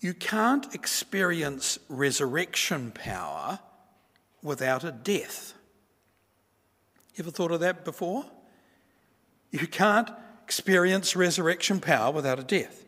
you 0.00 0.14
can't 0.14 0.74
experience 0.74 1.78
resurrection 1.90 2.90
power 2.90 3.58
without 4.42 4.82
a 4.82 4.92
death. 4.92 5.52
You 7.14 7.24
ever 7.24 7.30
thought 7.30 7.50
of 7.50 7.60
that 7.60 7.84
before? 7.84 8.24
You 9.50 9.66
can't 9.66 10.08
experience 10.44 11.14
resurrection 11.14 11.80
power 11.80 12.12
without 12.12 12.38
a 12.38 12.44
death. 12.44 12.86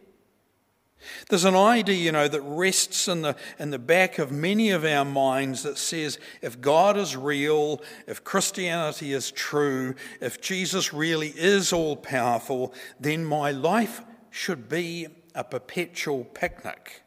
There's 1.29 1.45
an 1.45 1.55
idea, 1.55 1.97
you 1.97 2.13
know, 2.13 2.29
that 2.29 2.43
rests 2.43 3.09
in 3.09 3.23
the, 3.23 3.37
in 3.59 3.71
the 3.71 3.79
back 3.79 4.19
of 4.19 4.31
many 4.31 4.71
of 4.71 4.85
our 4.85 5.05
minds 5.05 5.63
that 5.63 5.79
says 5.79 6.19
if 6.41 6.61
God 6.61 6.97
is 6.97 7.17
real, 7.17 7.81
if 8.07 8.25
Christianity 8.25 9.13
is 9.13 9.31
true, 9.31 9.95
if 10.21 10.41
Jesus 10.41 10.93
really 10.93 11.33
is 11.37 11.73
all 11.73 11.97
powerful, 11.97 12.75
then 13.01 13.25
my 13.25 13.51
life 13.51 14.03
should 14.31 14.69
be 14.69 15.07
a 15.35 15.45
perpetual 15.45 16.25
picnic, 16.25 17.03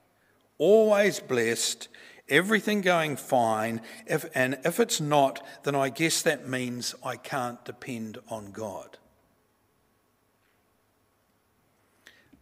always 0.57 1.19
blessed, 1.19 1.87
everything 2.29 2.81
going 2.81 3.15
fine. 3.15 3.81
If, 4.05 4.25
and 4.35 4.57
if 4.63 4.79
it's 4.79 5.01
not, 5.01 5.45
then 5.63 5.75
I 5.75 5.89
guess 5.89 6.21
that 6.23 6.47
means 6.47 6.95
I 7.03 7.17
can't 7.17 7.63
depend 7.65 8.17
on 8.29 8.51
God. 8.51 8.97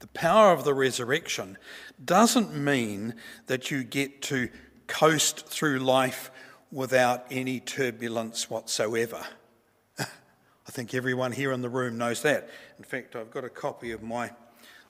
The 0.03 0.07
power 0.07 0.51
of 0.51 0.65
the 0.65 0.73
resurrection 0.73 1.57
doesn't 2.03 2.53
mean 2.53 3.13
that 3.47 3.71
you 3.71 3.85
get 3.85 4.21
to 4.23 4.49
coast 4.85 5.47
through 5.47 5.79
life 5.79 6.29
without 6.73 7.25
any 7.31 7.61
turbulence 7.61 8.49
whatsoever. 8.49 9.25
I 9.97 10.71
think 10.71 10.93
everyone 10.93 11.31
here 11.31 11.53
in 11.53 11.61
the 11.61 11.69
room 11.69 11.97
knows 11.97 12.21
that. 12.23 12.49
In 12.77 12.83
fact, 12.83 13.15
I've 13.15 13.31
got 13.31 13.45
a 13.45 13.49
copy 13.49 13.91
of 13.91 14.03
my 14.03 14.31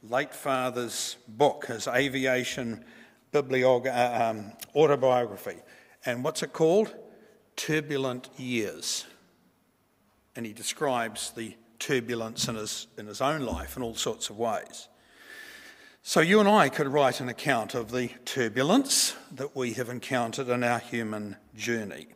late 0.01 0.33
father's 0.33 1.17
book, 1.27 1.67
his 1.67 1.87
aviation 1.87 2.83
bibliog- 3.31 3.85
uh, 3.85 4.31
um, 4.31 4.51
autobiography. 4.75 5.57
And 6.07 6.23
what's 6.23 6.41
it 6.41 6.53
called? 6.53 6.91
Turbulent 7.55 8.31
Years. 8.37 9.05
And 10.35 10.43
he 10.43 10.53
describes 10.53 11.29
the 11.29 11.55
turbulence 11.77 12.47
in 12.47 12.55
his, 12.55 12.87
in 12.97 13.05
his 13.05 13.21
own 13.21 13.41
life 13.41 13.77
in 13.77 13.83
all 13.83 13.93
sorts 13.93 14.31
of 14.31 14.39
ways. 14.39 14.89
So, 16.05 16.19
you 16.19 16.41
and 16.41 16.49
I 16.49 16.67
could 16.67 16.87
write 16.87 17.21
an 17.21 17.29
account 17.29 17.75
of 17.75 17.91
the 17.91 18.09
turbulence 18.25 19.15
that 19.31 19.55
we 19.55 19.71
have 19.75 19.87
encountered 19.87 20.49
in 20.49 20.61
our 20.61 20.79
human 20.79 21.37
journey. 21.55 22.07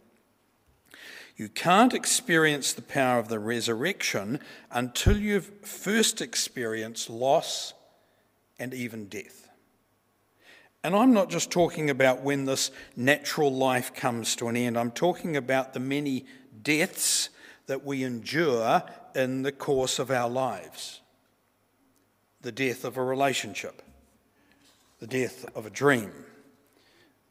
You 1.38 1.48
can't 1.48 1.94
experience 1.94 2.74
the 2.74 2.82
power 2.82 3.18
of 3.18 3.30
the 3.30 3.40
resurrection 3.40 4.42
until 4.72 5.16
you've 5.16 5.66
first 5.66 6.20
experienced 6.20 7.10
loss 7.10 7.74
and 8.60 8.74
even 8.74 9.08
death. 9.08 9.48
And 10.84 10.94
I'm 10.94 11.14
not 11.14 11.30
just 11.30 11.50
talking 11.50 11.90
about 11.90 12.24
when 12.24 12.44
this 12.44 12.72
natural 12.98 13.54
life 13.54 13.94
comes 13.94 14.36
to 14.36 14.50
an 14.50 14.58
end, 14.58 14.78
I'm 14.78 14.92
talking 14.92 15.38
about 15.38 15.72
the 15.74 15.80
many 15.80 16.26
deaths 16.62 17.30
that 17.68 17.86
we 17.86 18.04
endure 18.04 18.84
in 19.16 19.44
the 19.44 19.54
course 19.54 19.98
of 19.98 20.12
our 20.12 20.30
lives 20.30 21.00
the 22.42 22.52
death 22.52 22.84
of 22.86 22.98
a 22.98 23.04
relationship, 23.04 23.82
the 25.00 25.08
death 25.08 25.46
of 25.56 25.66
a 25.66 25.70
dream, 25.70 26.12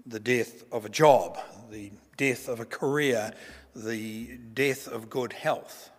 the 0.05 0.21
death 0.21 0.65
of 0.73 0.85
a 0.85 0.89
job, 0.89 1.39
the 1.71 1.93
death 2.17 2.49
of 2.49 2.61
a 2.61 2.65
career, 2.65 3.33
the 3.75 4.39
death 4.55 4.89
of 4.89 5.11
good 5.11 5.33
health. 5.33 5.91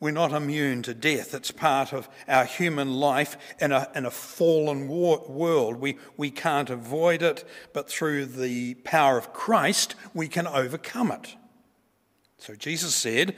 We're 0.00 0.12
not 0.12 0.32
immune 0.32 0.82
to 0.84 0.94
death. 0.94 1.34
It's 1.34 1.50
part 1.50 1.92
of 1.92 2.08
our 2.26 2.46
human 2.46 2.94
life 2.94 3.36
in 3.60 3.70
a, 3.70 3.86
in 3.94 4.06
a 4.06 4.10
fallen 4.10 4.88
war, 4.88 5.22
world. 5.28 5.76
We, 5.76 5.98
we 6.16 6.30
can't 6.30 6.70
avoid 6.70 7.22
it, 7.22 7.46
but 7.74 7.90
through 7.90 8.26
the 8.26 8.74
power 8.76 9.18
of 9.18 9.34
Christ, 9.34 9.94
we 10.14 10.26
can 10.26 10.46
overcome 10.46 11.12
it. 11.12 11.36
So 12.38 12.54
Jesus 12.54 12.94
said, 12.94 13.36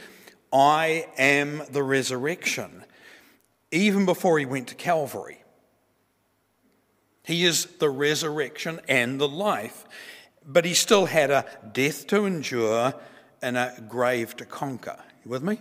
I 0.52 1.06
am 1.18 1.62
the 1.68 1.82
resurrection, 1.82 2.84
even 3.72 4.06
before 4.06 4.38
he 4.38 4.46
went 4.46 4.68
to 4.68 4.74
Calvary. 4.74 5.42
He 7.24 7.44
is 7.44 7.66
the 7.78 7.90
resurrection 7.90 8.80
and 8.88 9.20
the 9.20 9.28
life, 9.28 9.84
but 10.46 10.64
he 10.64 10.74
still 10.74 11.06
had 11.06 11.30
a 11.30 11.46
death 11.72 12.06
to 12.08 12.26
endure 12.26 12.94
and 13.40 13.56
a 13.56 13.82
grave 13.88 14.36
to 14.36 14.44
conquer. 14.44 14.98
You 15.24 15.30
with 15.30 15.42
me? 15.42 15.60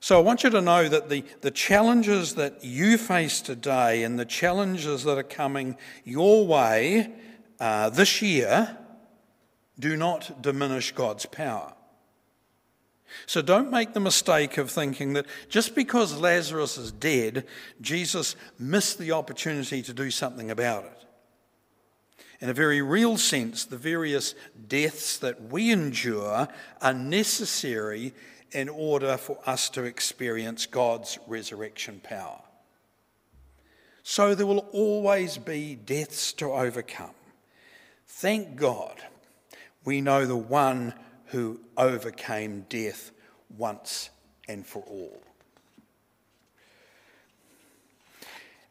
So 0.00 0.18
I 0.18 0.22
want 0.22 0.44
you 0.44 0.50
to 0.50 0.60
know 0.60 0.88
that 0.88 1.08
the, 1.08 1.24
the 1.40 1.50
challenges 1.50 2.34
that 2.34 2.64
you 2.64 2.98
face 2.98 3.40
today 3.40 4.02
and 4.02 4.18
the 4.18 4.24
challenges 4.24 5.04
that 5.04 5.18
are 5.18 5.22
coming 5.22 5.76
your 6.04 6.46
way 6.46 7.12
uh, 7.58 7.90
this 7.90 8.22
year 8.22 8.76
do 9.78 9.96
not 9.96 10.42
diminish 10.42 10.92
God's 10.92 11.26
power. 11.26 11.75
So 13.26 13.42
don't 13.42 13.70
make 13.70 13.94
the 13.94 14.00
mistake 14.00 14.58
of 14.58 14.70
thinking 14.70 15.14
that 15.14 15.26
just 15.48 15.74
because 15.74 16.18
Lazarus 16.18 16.76
is 16.76 16.92
dead, 16.92 17.46
Jesus 17.80 18.36
missed 18.58 18.98
the 18.98 19.12
opportunity 19.12 19.82
to 19.82 19.92
do 19.92 20.10
something 20.10 20.50
about 20.50 20.84
it. 20.84 21.04
In 22.40 22.50
a 22.50 22.54
very 22.54 22.82
real 22.82 23.16
sense, 23.16 23.64
the 23.64 23.78
various 23.78 24.34
deaths 24.68 25.18
that 25.18 25.50
we 25.50 25.70
endure 25.70 26.48
are 26.82 26.94
necessary 26.94 28.12
in 28.52 28.68
order 28.68 29.16
for 29.16 29.38
us 29.46 29.70
to 29.70 29.84
experience 29.84 30.66
God's 30.66 31.18
resurrection 31.26 32.00
power. 32.02 32.40
So 34.02 34.34
there 34.34 34.46
will 34.46 34.68
always 34.72 35.38
be 35.38 35.74
deaths 35.74 36.32
to 36.34 36.52
overcome. 36.52 37.14
Thank 38.06 38.56
God 38.56 39.02
we 39.84 40.00
know 40.00 40.26
the 40.26 40.36
one 40.36 40.94
who 41.26 41.60
overcame 41.76 42.66
death 42.68 43.10
once 43.56 44.10
and 44.48 44.66
for 44.66 44.82
all. 44.82 45.22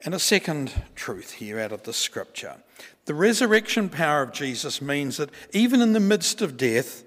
And 0.03 0.13
a 0.13 0.19
second 0.19 0.71
truth 0.93 1.31
here 1.31 1.59
out 1.59 1.71
of 1.71 1.83
the 1.83 1.93
scripture 1.93 2.57
the 3.05 3.13
resurrection 3.13 3.89
power 3.89 4.23
of 4.23 4.31
Jesus 4.31 4.81
means 4.81 5.17
that 5.17 5.29
even 5.53 5.79
in 5.79 5.93
the 5.93 5.99
midst 5.99 6.41
of 6.41 6.57
death, 6.57 7.03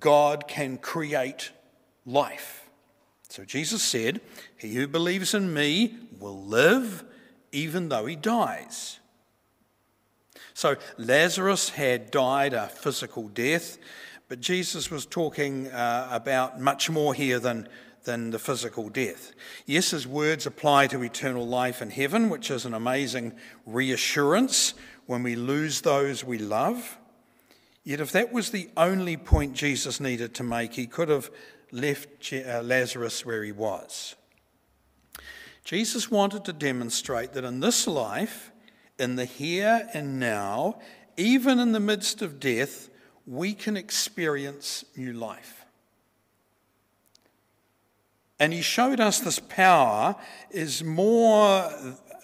God 0.00 0.48
can 0.48 0.78
create 0.78 1.52
life. 2.04 2.68
So 3.28 3.44
Jesus 3.44 3.82
said, 3.82 4.20
He 4.56 4.74
who 4.74 4.88
believes 4.88 5.34
in 5.34 5.54
me 5.54 5.96
will 6.18 6.44
live 6.44 7.04
even 7.52 7.88
though 7.88 8.06
he 8.06 8.16
dies. 8.16 8.98
So 10.54 10.76
Lazarus 10.96 11.70
had 11.70 12.10
died 12.10 12.52
a 12.52 12.66
physical 12.66 13.28
death, 13.28 13.78
but 14.28 14.40
Jesus 14.40 14.90
was 14.90 15.06
talking 15.06 15.68
uh, 15.68 16.08
about 16.10 16.60
much 16.60 16.90
more 16.90 17.14
here 17.14 17.38
than, 17.38 17.68
than 18.04 18.30
the 18.30 18.38
physical 18.38 18.88
death. 18.88 19.32
Yes, 19.66 19.90
his 19.90 20.06
words 20.06 20.46
apply 20.46 20.88
to 20.88 21.02
eternal 21.02 21.46
life 21.46 21.80
in 21.80 21.90
heaven, 21.90 22.28
which 22.28 22.50
is 22.50 22.64
an 22.66 22.74
amazing 22.74 23.32
reassurance 23.64 24.74
when 25.06 25.22
we 25.22 25.34
lose 25.34 25.80
those 25.80 26.22
we 26.22 26.38
love. 26.38 26.98
Yet, 27.84 28.00
if 28.00 28.12
that 28.12 28.32
was 28.32 28.50
the 28.50 28.68
only 28.76 29.16
point 29.16 29.54
Jesus 29.54 29.98
needed 29.98 30.34
to 30.34 30.42
make, 30.42 30.74
he 30.74 30.86
could 30.86 31.08
have 31.08 31.30
left 31.72 32.32
uh, 32.32 32.60
Lazarus 32.62 33.24
where 33.24 33.42
he 33.42 33.52
was. 33.52 34.14
Jesus 35.64 36.10
wanted 36.10 36.44
to 36.44 36.52
demonstrate 36.52 37.32
that 37.32 37.44
in 37.44 37.60
this 37.60 37.86
life, 37.86 38.52
in 38.98 39.16
the 39.16 39.24
here 39.24 39.88
and 39.94 40.20
now, 40.20 40.78
even 41.16 41.58
in 41.58 41.72
the 41.72 41.80
midst 41.80 42.20
of 42.20 42.40
death, 42.40 42.90
we 43.28 43.52
can 43.52 43.76
experience 43.76 44.86
new 44.96 45.12
life. 45.12 45.66
And 48.40 48.52
he 48.52 48.62
showed 48.62 49.00
us 49.00 49.20
this 49.20 49.38
power 49.38 50.16
is 50.50 50.82
more 50.82 51.70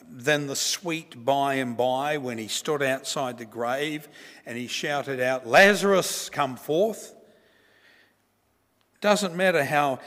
than 0.08 0.46
the 0.46 0.56
sweet 0.56 1.22
by 1.24 1.54
and 1.54 1.76
by 1.76 2.16
when 2.16 2.38
he 2.38 2.48
stood 2.48 2.82
outside 2.82 3.36
the 3.36 3.44
grave 3.44 4.08
and 4.46 4.56
he 4.56 4.66
shouted 4.66 5.20
out, 5.20 5.46
Lazarus, 5.46 6.30
come 6.30 6.56
forth. 6.56 7.14
Doesn't 9.02 9.36
matter 9.36 9.64
how 9.64 9.98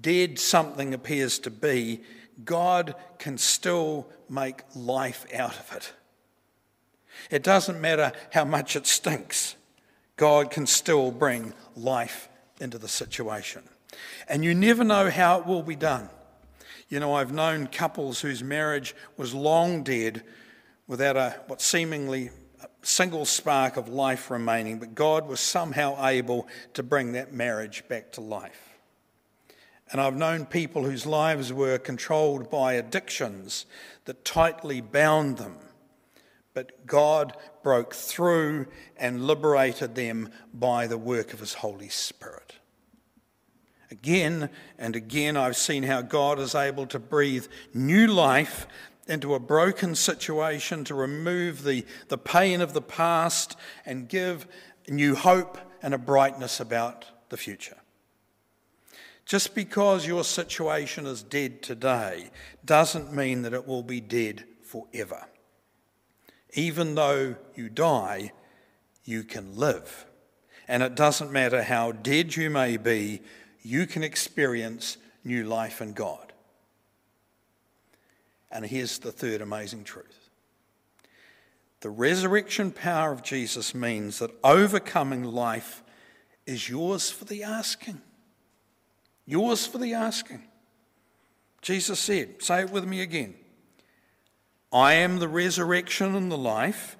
dead 0.00 0.38
something 0.38 0.94
appears 0.94 1.38
to 1.40 1.50
be, 1.50 2.00
God 2.44 2.94
can 3.18 3.36
still 3.36 4.08
make 4.30 4.62
life 4.74 5.26
out 5.34 5.58
of 5.58 5.76
it. 5.76 5.92
It 7.30 7.42
doesn't 7.42 7.80
matter 7.80 8.12
how 8.32 8.46
much 8.46 8.76
it 8.76 8.86
stinks, 8.86 9.56
God 10.18 10.50
can 10.50 10.66
still 10.66 11.10
bring 11.10 11.54
life 11.74 12.28
into 12.60 12.76
the 12.76 12.88
situation. 12.88 13.62
And 14.28 14.44
you 14.44 14.54
never 14.54 14.84
know 14.84 15.08
how 15.08 15.38
it 15.40 15.46
will 15.46 15.62
be 15.62 15.76
done. 15.76 16.10
You 16.90 17.00
know, 17.00 17.14
I've 17.14 17.32
known 17.32 17.68
couples 17.68 18.20
whose 18.20 18.42
marriage 18.42 18.94
was 19.16 19.32
long 19.32 19.82
dead 19.82 20.22
without 20.86 21.16
a 21.16 21.36
what 21.46 21.62
seemingly 21.62 22.30
single 22.82 23.24
spark 23.24 23.76
of 23.76 23.88
life 23.88 24.30
remaining, 24.30 24.78
but 24.78 24.94
God 24.94 25.26
was 25.26 25.40
somehow 25.40 26.06
able 26.06 26.48
to 26.74 26.82
bring 26.82 27.12
that 27.12 27.32
marriage 27.32 27.84
back 27.88 28.12
to 28.12 28.20
life. 28.20 28.78
And 29.90 30.00
I've 30.00 30.16
known 30.16 30.46
people 30.46 30.84
whose 30.84 31.06
lives 31.06 31.52
were 31.52 31.78
controlled 31.78 32.50
by 32.50 32.74
addictions 32.74 33.66
that 34.04 34.24
tightly 34.24 34.80
bound 34.80 35.38
them. 35.38 35.56
But 36.58 36.88
God 36.88 37.36
broke 37.62 37.94
through 37.94 38.66
and 38.96 39.28
liberated 39.28 39.94
them 39.94 40.30
by 40.52 40.88
the 40.88 40.98
work 40.98 41.32
of 41.32 41.38
His 41.38 41.54
Holy 41.54 41.88
Spirit. 41.88 42.56
Again 43.92 44.50
and 44.76 44.96
again, 44.96 45.36
I've 45.36 45.56
seen 45.56 45.84
how 45.84 46.02
God 46.02 46.40
is 46.40 46.56
able 46.56 46.86
to 46.86 46.98
breathe 46.98 47.46
new 47.72 48.08
life 48.08 48.66
into 49.06 49.34
a 49.34 49.38
broken 49.38 49.94
situation, 49.94 50.82
to 50.82 50.96
remove 50.96 51.62
the, 51.62 51.86
the 52.08 52.18
pain 52.18 52.60
of 52.60 52.72
the 52.72 52.82
past 52.82 53.54
and 53.86 54.08
give 54.08 54.48
new 54.88 55.14
hope 55.14 55.58
and 55.80 55.94
a 55.94 55.98
brightness 55.98 56.58
about 56.58 57.04
the 57.28 57.36
future. 57.36 57.78
Just 59.24 59.54
because 59.54 60.08
your 60.08 60.24
situation 60.24 61.06
is 61.06 61.22
dead 61.22 61.62
today 61.62 62.30
doesn't 62.64 63.14
mean 63.14 63.42
that 63.42 63.54
it 63.54 63.64
will 63.64 63.84
be 63.84 64.00
dead 64.00 64.42
forever. 64.64 65.24
Even 66.54 66.94
though 66.94 67.36
you 67.54 67.68
die, 67.68 68.32
you 69.04 69.22
can 69.22 69.56
live. 69.56 70.06
And 70.66 70.82
it 70.82 70.94
doesn't 70.94 71.32
matter 71.32 71.62
how 71.62 71.92
dead 71.92 72.36
you 72.36 72.50
may 72.50 72.76
be, 72.76 73.22
you 73.62 73.86
can 73.86 74.02
experience 74.02 74.98
new 75.24 75.44
life 75.44 75.80
in 75.80 75.92
God. 75.92 76.32
And 78.50 78.64
here's 78.64 78.98
the 78.98 79.12
third 79.12 79.40
amazing 79.40 79.84
truth 79.84 80.28
the 81.80 81.90
resurrection 81.90 82.72
power 82.72 83.12
of 83.12 83.22
Jesus 83.22 83.74
means 83.74 84.18
that 84.18 84.34
overcoming 84.42 85.22
life 85.22 85.82
is 86.44 86.68
yours 86.68 87.10
for 87.10 87.24
the 87.24 87.44
asking. 87.44 88.00
Yours 89.26 89.66
for 89.66 89.78
the 89.78 89.94
asking. 89.94 90.42
Jesus 91.62 92.00
said, 92.00 92.42
say 92.42 92.62
it 92.62 92.70
with 92.70 92.84
me 92.84 93.00
again 93.00 93.34
I 94.72 94.94
am 94.94 95.18
the 95.18 95.28
resurrection 95.28 96.14
and 96.14 96.30
the 96.30 96.38
life. 96.38 96.96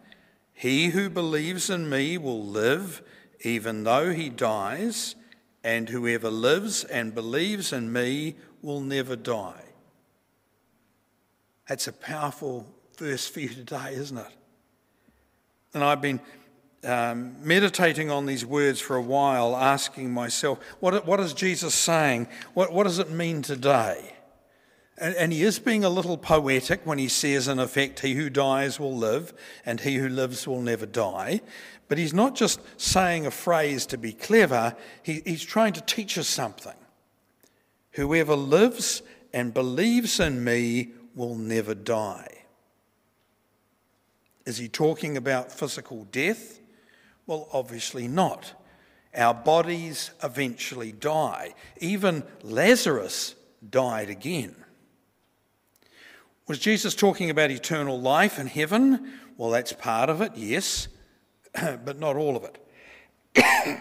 He 0.52 0.88
who 0.88 1.11
believes 1.11 1.70
in 1.70 1.88
me 1.88 2.18
will 2.18 2.44
live 2.44 3.02
even 3.40 3.85
though 3.85 4.12
he 4.12 4.31
dies, 4.31 5.14
and 5.62 5.88
whoever 5.88 6.31
lives 6.31 6.85
and 6.85 7.14
believes 7.14 7.72
in 7.72 7.92
me 7.92 8.37
will 8.62 8.81
never 8.81 9.16
die. 9.16 9.64
That's 11.68 11.87
a 11.87 11.92
powerful 11.92 12.66
verse 12.96 13.28
for 13.28 13.40
you 13.40 13.48
today, 13.48 13.94
isn't 13.94 14.18
it? 14.18 14.33
And 15.74 15.85
I've 15.85 16.00
been 16.00 16.20
um, 16.85 17.37
meditating 17.46 18.11
on 18.11 18.26
these 18.26 18.44
words 18.44 18.81
for 18.81 18.96
a 18.96 19.02
while, 19.02 19.54
asking 19.54 20.11
myself, 20.12 20.59
what, 20.81 21.07
what 21.07 21.20
is 21.20 21.35
Jesus 21.35 21.74
saying? 21.74 22.28
What, 22.54 22.72
what 22.72 22.85
does 22.85 22.98
it 22.98 23.11
mean 23.11 23.42
today? 23.42 24.14
And, 25.00 25.14
and 25.14 25.32
he 25.32 25.42
is 25.42 25.58
being 25.58 25.84
a 25.84 25.90
little 25.90 26.18
poetic 26.18 26.80
when 26.84 26.98
he 26.98 27.08
says, 27.08 27.48
in 27.48 27.58
effect, 27.58 28.00
he 28.00 28.14
who 28.14 28.30
dies 28.30 28.80
will 28.80 28.96
live, 28.96 29.32
and 29.64 29.80
he 29.80 29.96
who 29.96 30.08
lives 30.08 30.46
will 30.46 30.61
never 30.61 30.87
die. 30.87 31.40
But 31.88 31.98
he's 31.98 32.14
not 32.14 32.34
just 32.34 32.61
saying 32.76 33.26
a 33.26 33.30
phrase 33.30 33.87
to 33.87 33.98
be 33.98 34.12
clever, 34.12 34.76
he, 35.02 35.22
he's 35.24 35.44
trying 35.44 35.72
to 35.74 35.80
teach 35.80 36.18
us 36.18 36.28
something. 36.28 36.76
Whoever 37.92 38.37
lives 38.37 39.02
and 39.32 39.54
believes 39.54 40.20
in 40.20 40.44
me 40.44 40.92
will 41.14 41.34
never 41.34 41.74
die. 41.74 42.44
Is 44.46 44.58
he 44.58 44.68
talking 44.68 45.16
about 45.16 45.52
physical 45.52 46.04
death? 46.04 46.61
Well, 47.26 47.48
obviously 47.52 48.08
not. 48.08 48.54
Our 49.14 49.34
bodies 49.34 50.11
eventually 50.22 50.92
die. 50.92 51.54
Even 51.80 52.24
Lazarus 52.42 53.34
died 53.68 54.08
again. 54.11 54.54
Was 56.48 56.58
Jesus 56.58 56.94
talking 56.94 57.28
about 57.28 57.50
eternal 57.50 58.00
life 58.00 58.38
and 58.38 58.48
heaven? 58.48 59.12
Well, 59.37 59.50
that's 59.50 59.74
part 59.74 60.08
of 60.08 60.22
it, 60.22 60.32
yes, 60.34 60.88
but 61.54 61.98
not 61.98 62.16
all 62.16 62.37
of 62.37 62.44
it. 62.44 63.78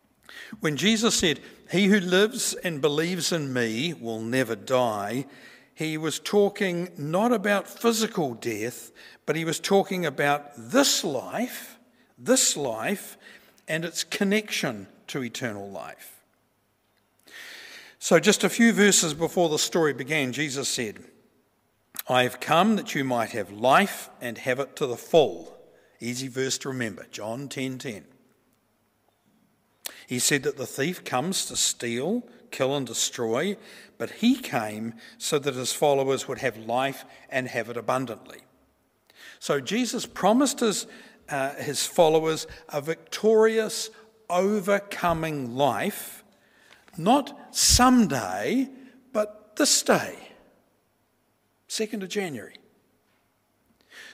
when 0.60 0.76
Jesus 0.76 1.16
said, 1.16 1.40
He 1.72 1.86
who 1.86 1.98
lives 1.98 2.54
and 2.54 2.80
believes 2.80 3.32
in 3.32 3.52
me 3.52 3.92
will 3.92 4.20
never 4.20 4.54
die, 4.54 5.26
he 5.74 5.98
was 5.98 6.20
talking 6.20 6.90
not 6.96 7.32
about 7.32 7.68
physical 7.68 8.34
death, 8.34 8.92
but 9.26 9.34
he 9.34 9.44
was 9.44 9.58
talking 9.58 10.06
about 10.06 10.52
this 10.56 11.02
life, 11.02 11.76
this 12.16 12.56
life, 12.56 13.18
and 13.66 13.84
its 13.84 14.04
connection 14.04 14.86
to 15.08 15.24
eternal 15.24 15.68
life. 15.68 16.22
So, 17.98 18.20
just 18.20 18.44
a 18.44 18.48
few 18.48 18.72
verses 18.72 19.12
before 19.12 19.48
the 19.48 19.58
story 19.58 19.92
began, 19.92 20.32
Jesus 20.32 20.68
said, 20.68 21.04
I 22.08 22.22
have 22.22 22.38
come 22.40 22.76
that 22.76 22.94
you 22.94 23.04
might 23.04 23.30
have 23.30 23.50
life 23.50 24.10
and 24.20 24.38
have 24.38 24.60
it 24.60 24.76
to 24.76 24.86
the 24.86 24.96
full. 24.96 25.56
Easy 26.00 26.28
verse 26.28 26.58
to 26.58 26.68
remember, 26.68 27.06
John 27.10 27.48
10:10. 27.48 27.78
10, 27.78 27.78
10. 27.78 28.04
He 30.06 30.18
said 30.20 30.44
that 30.44 30.56
the 30.56 30.66
thief 30.66 31.04
comes 31.04 31.46
to 31.46 31.56
steal, 31.56 32.22
kill, 32.50 32.76
and 32.76 32.86
destroy, 32.86 33.56
but 33.98 34.10
he 34.10 34.36
came 34.36 34.94
so 35.18 35.38
that 35.38 35.54
his 35.54 35.72
followers 35.72 36.28
would 36.28 36.38
have 36.38 36.56
life 36.56 37.04
and 37.28 37.48
have 37.48 37.68
it 37.68 37.76
abundantly. 37.76 38.42
So 39.40 39.60
Jesus 39.60 40.06
promised 40.06 40.60
his, 40.60 40.86
uh, 41.28 41.54
his 41.54 41.86
followers 41.86 42.46
a 42.68 42.80
victorious, 42.80 43.90
overcoming 44.30 45.56
life, 45.56 46.24
not 46.96 47.54
someday, 47.54 48.68
but 49.12 49.56
this 49.56 49.82
day, 49.82 50.35
2nd 51.68 52.02
of 52.02 52.08
January. 52.08 52.56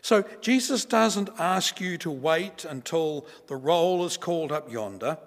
So 0.01 0.25
Jesus 0.41 0.85
doesn't 0.85 1.31
ask 1.38 1.81
you 1.81 1.99
to 1.99 2.11
wait 2.11 2.65
until 2.65 3.27
the 3.47 3.57
roll 3.57 4.05
is 4.05 4.17
called 4.17 4.53
up 4.53 4.71
yonder 4.71 5.19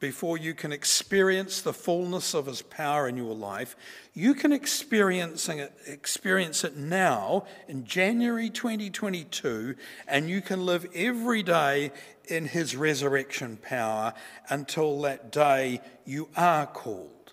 before 0.00 0.38
you 0.38 0.54
can 0.54 0.72
experience 0.72 1.60
the 1.60 1.72
fullness 1.72 2.34
of 2.34 2.46
His 2.46 2.62
power 2.62 3.08
in 3.08 3.16
your 3.16 3.34
life. 3.34 3.76
You 4.14 4.34
can 4.34 4.52
experience 4.52 5.48
it, 5.48 5.72
experience 5.86 6.62
it 6.62 6.76
now 6.76 7.46
in 7.66 7.84
January 7.84 8.50
2022, 8.50 9.74
and 10.06 10.30
you 10.30 10.40
can 10.40 10.64
live 10.64 10.86
every 10.94 11.42
day 11.42 11.90
in 12.26 12.46
His 12.46 12.76
resurrection 12.76 13.56
power 13.56 14.14
until 14.48 15.00
that 15.02 15.32
day 15.32 15.80
you 16.04 16.28
are 16.36 16.66
called 16.66 17.32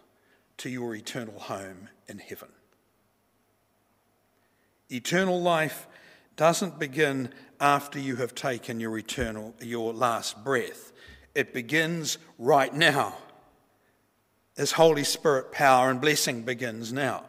to 0.58 0.70
your 0.70 0.96
eternal 0.96 1.40
home 1.40 1.90
in 2.08 2.18
heaven. 2.18 2.55
Eternal 4.92 5.42
life 5.42 5.88
doesn't 6.36 6.80
begin 6.80 7.30
after 7.60 8.00
you 8.00 8.18
have 8.18 8.36
taken 8.36 8.80
your 8.80 8.98
eternal 8.98 9.56
your 9.62 9.94
last 9.94 10.44
breath 10.44 10.92
it 11.36 11.54
begins 11.54 12.18
right 12.40 12.74
now. 12.74 13.14
This 14.56 14.72
Holy 14.72 15.04
Spirit 15.04 15.52
power 15.52 15.92
and 15.92 16.00
blessing 16.00 16.44
begins 16.44 16.94
now. 16.94 17.26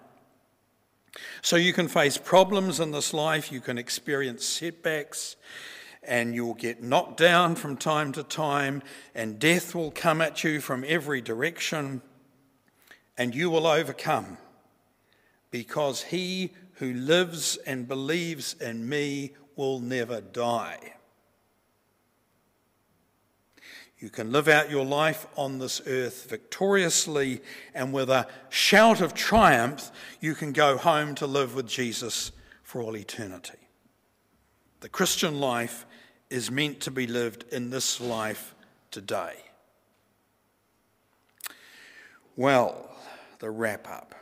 So 1.42 1.56
you 1.56 1.72
can 1.72 1.88
face 1.88 2.16
problems 2.16 2.78
in 2.78 2.92
this 2.92 3.12
life, 3.12 3.50
you 3.50 3.60
can 3.60 3.78
experience 3.78 4.44
setbacks, 4.46 5.34
and 6.02 6.34
you'll 6.34 6.54
get 6.54 6.82
knocked 6.82 7.16
down 7.16 7.56
from 7.56 7.76
time 7.76 8.12
to 8.12 8.22
time, 8.22 8.82
and 9.14 9.40
death 9.40 9.74
will 9.74 9.90
come 9.90 10.20
at 10.20 10.44
you 10.44 10.60
from 10.60 10.84
every 10.86 11.20
direction, 11.20 12.00
and 13.18 13.34
you 13.34 13.50
will 13.50 13.66
overcome 13.66 14.38
because 15.50 16.02
he 16.04 16.52
who 16.76 16.92
lives 16.92 17.56
and 17.66 17.88
believes 17.88 18.54
in 18.54 18.88
me 18.88 19.32
will 19.56 19.80
never 19.80 20.20
die. 20.20 20.94
You 23.98 24.10
can 24.10 24.30
live 24.30 24.46
out 24.46 24.70
your 24.70 24.84
life 24.84 25.26
on 25.36 25.58
this 25.58 25.80
earth 25.86 26.28
victoriously 26.28 27.40
and 27.74 27.94
with 27.94 28.10
a 28.10 28.26
shout 28.50 29.00
of 29.00 29.14
triumph, 29.14 29.90
you 30.20 30.34
can 30.34 30.52
go 30.52 30.76
home 30.76 31.14
to 31.14 31.26
live 31.26 31.54
with 31.54 31.66
Jesus 31.66 32.30
for 32.62 32.82
all 32.82 32.96
eternity. 32.96 33.58
The 34.80 34.90
Christian 34.90 35.40
life 35.40 35.86
is 36.28 36.50
meant 36.50 36.80
to 36.80 36.90
be 36.90 37.06
lived 37.06 37.46
in 37.50 37.70
this 37.70 37.98
life 37.98 38.54
today. 38.90 39.36
Well, 42.36 42.90
the 43.38 43.48
wrap 43.48 43.88
up. 43.88 44.14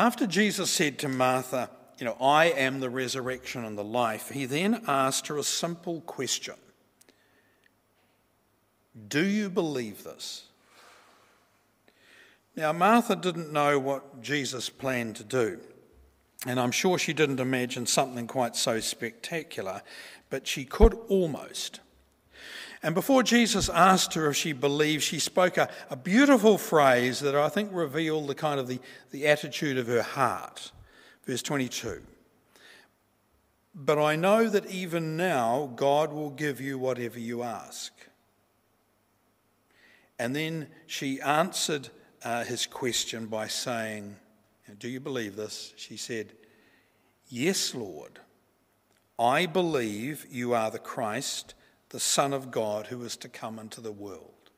After 0.00 0.26
Jesus 0.26 0.70
said 0.70 0.98
to 1.00 1.08
Martha, 1.08 1.68
You 1.98 2.06
know, 2.06 2.16
I 2.18 2.46
am 2.46 2.80
the 2.80 2.88
resurrection 2.88 3.66
and 3.66 3.76
the 3.76 3.84
life, 3.84 4.30
he 4.30 4.46
then 4.46 4.82
asked 4.88 5.26
her 5.26 5.36
a 5.36 5.42
simple 5.42 6.00
question 6.00 6.54
do 9.08 9.22
you 9.22 9.50
believe 9.50 10.02
this? 10.02 10.44
Now, 12.56 12.72
Martha 12.72 13.14
didn't 13.14 13.52
know 13.52 13.78
what 13.78 14.22
Jesus 14.22 14.70
planned 14.70 15.16
to 15.16 15.24
do, 15.24 15.60
and 16.46 16.58
I'm 16.58 16.72
sure 16.72 16.98
she 16.98 17.12
didn't 17.12 17.38
imagine 17.38 17.84
something 17.84 18.26
quite 18.26 18.56
so 18.56 18.80
spectacular, 18.80 19.82
but 20.30 20.46
she 20.46 20.64
could 20.64 20.94
almost. 21.08 21.80
And 22.82 22.94
before 22.94 23.22
Jesus 23.22 23.68
asked 23.68 24.14
her 24.14 24.30
if 24.30 24.36
she 24.36 24.52
believed, 24.52 25.02
she 25.02 25.18
spoke 25.18 25.58
a, 25.58 25.68
a 25.90 25.96
beautiful 25.96 26.56
phrase 26.56 27.20
that 27.20 27.34
I 27.34 27.48
think 27.48 27.70
revealed 27.72 28.26
the 28.26 28.34
kind 28.34 28.58
of 28.58 28.68
the, 28.68 28.80
the 29.10 29.26
attitude 29.26 29.76
of 29.76 29.86
her 29.86 30.02
heart. 30.02 30.72
Verse 31.24 31.42
22. 31.42 32.02
But 33.74 33.98
I 33.98 34.16
know 34.16 34.48
that 34.48 34.70
even 34.70 35.16
now 35.16 35.70
God 35.76 36.12
will 36.12 36.30
give 36.30 36.60
you 36.60 36.78
whatever 36.78 37.18
you 37.18 37.42
ask. 37.42 37.92
And 40.18 40.34
then 40.34 40.68
she 40.86 41.20
answered 41.20 41.88
uh, 42.22 42.44
his 42.44 42.66
question 42.66 43.26
by 43.26 43.46
saying, 43.46 44.16
Do 44.78 44.88
you 44.88 45.00
believe 45.00 45.36
this? 45.36 45.72
She 45.76 45.96
said, 45.96 46.32
Yes, 47.28 47.74
Lord. 47.74 48.20
I 49.18 49.46
believe 49.46 50.26
you 50.30 50.54
are 50.54 50.70
the 50.70 50.78
Christ, 50.78 51.54
the 51.90 52.00
Son 52.00 52.32
of 52.32 52.50
God, 52.50 52.86
who 52.86 53.02
is 53.04 53.16
to 53.18 53.28
come 53.28 53.58
into 53.58 53.80
the 53.80 53.92
world. 53.92 54.50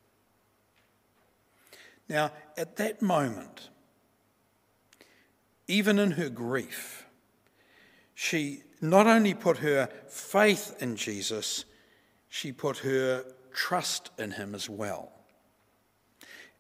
Now, 2.09 2.31
at 2.57 2.77
that 2.77 3.03
moment, 3.03 3.71
even 5.67 5.99
in 5.99 6.13
her 6.13 6.29
grief, 6.29 7.07
she 8.15 8.63
not 8.81 9.07
only 9.07 9.35
put 9.35 9.59
her 9.59 9.89
faith 10.09 10.77
in 10.81 10.97
Jesus, 10.97 11.65
she 12.29 12.53
put 12.53 12.79
her 12.79 13.25
trust 13.53 14.11
in 14.19 14.33
him 14.33 14.55
as 14.55 14.69
well. 14.69 15.13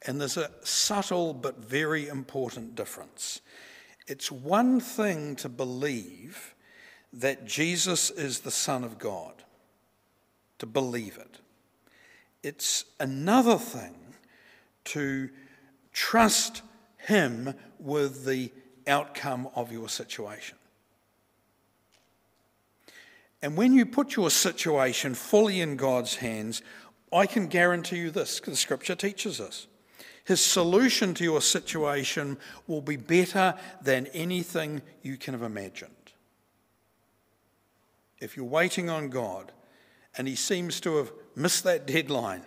And 0.06 0.20
there's 0.20 0.36
a 0.36 0.50
subtle 0.64 1.34
but 1.34 1.58
very 1.58 2.08
important 2.08 2.74
difference. 2.74 3.40
It's 4.06 4.32
one 4.32 4.80
thing 4.80 5.36
to 5.36 5.48
believe 5.48 6.54
that 7.12 7.44
Jesus 7.44 8.10
is 8.10 8.40
the 8.40 8.50
Son 8.50 8.84
of 8.84 8.98
God, 8.98 9.44
to 10.62 10.66
believe 10.66 11.18
it. 11.18 11.38
It's 12.44 12.84
another 13.00 13.58
thing 13.58 13.96
to 14.84 15.28
trust 15.92 16.62
Him 16.98 17.54
with 17.80 18.24
the 18.24 18.52
outcome 18.86 19.48
of 19.56 19.72
your 19.72 19.88
situation. 19.88 20.56
And 23.42 23.56
when 23.56 23.72
you 23.72 23.84
put 23.84 24.14
your 24.14 24.30
situation 24.30 25.16
fully 25.16 25.60
in 25.60 25.74
God's 25.74 26.14
hands, 26.14 26.62
I 27.12 27.26
can 27.26 27.48
guarantee 27.48 27.96
you 27.96 28.12
this, 28.12 28.38
because 28.38 28.52
the 28.52 28.58
scripture 28.58 28.94
teaches 28.94 29.40
us. 29.40 29.66
His 30.22 30.40
solution 30.40 31.12
to 31.14 31.24
your 31.24 31.40
situation 31.40 32.38
will 32.68 32.82
be 32.82 32.94
better 32.94 33.58
than 33.82 34.06
anything 34.14 34.80
you 35.02 35.16
can 35.16 35.34
have 35.34 35.42
imagined. 35.42 35.90
If 38.20 38.36
you're 38.36 38.46
waiting 38.46 38.88
on 38.88 39.08
God 39.08 39.50
and 40.16 40.28
He 40.28 40.36
seems 40.36 40.80
to 40.80 40.96
have 40.96 41.12
missed 41.34 41.64
that 41.64 41.86
deadline, 41.86 42.42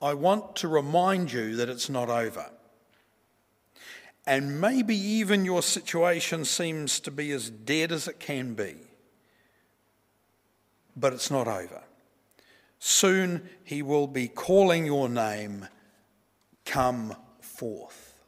I 0.00 0.14
want 0.14 0.56
to 0.56 0.68
remind 0.68 1.32
you 1.32 1.56
that 1.56 1.68
it's 1.68 1.88
not 1.88 2.08
over. 2.08 2.50
And 4.26 4.60
maybe 4.60 4.96
even 4.96 5.44
your 5.44 5.62
situation 5.62 6.44
seems 6.44 7.00
to 7.00 7.10
be 7.10 7.32
as 7.32 7.50
dead 7.50 7.90
as 7.90 8.06
it 8.06 8.20
can 8.20 8.54
be. 8.54 8.76
But 10.96 11.12
it's 11.12 11.30
not 11.30 11.48
over. 11.48 11.82
Soon 12.78 13.48
he 13.64 13.82
will 13.82 14.06
be 14.06 14.28
calling 14.28 14.86
your 14.86 15.08
name, 15.08 15.68
Come 16.64 17.16
forth. 17.40 18.20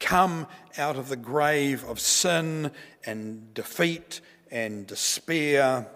Come 0.00 0.46
out 0.76 0.96
of 0.96 1.08
the 1.08 1.16
grave 1.16 1.84
of 1.84 2.00
sin 2.00 2.70
and 3.04 3.54
defeat 3.54 4.20
and 4.50 4.86
despair 4.86 5.86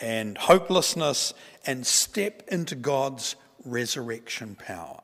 and 0.00 0.38
hopelessness 0.38 1.34
and 1.66 1.86
step 1.86 2.42
into 2.48 2.74
God's 2.74 3.36
resurrection 3.64 4.54
power. 4.54 5.00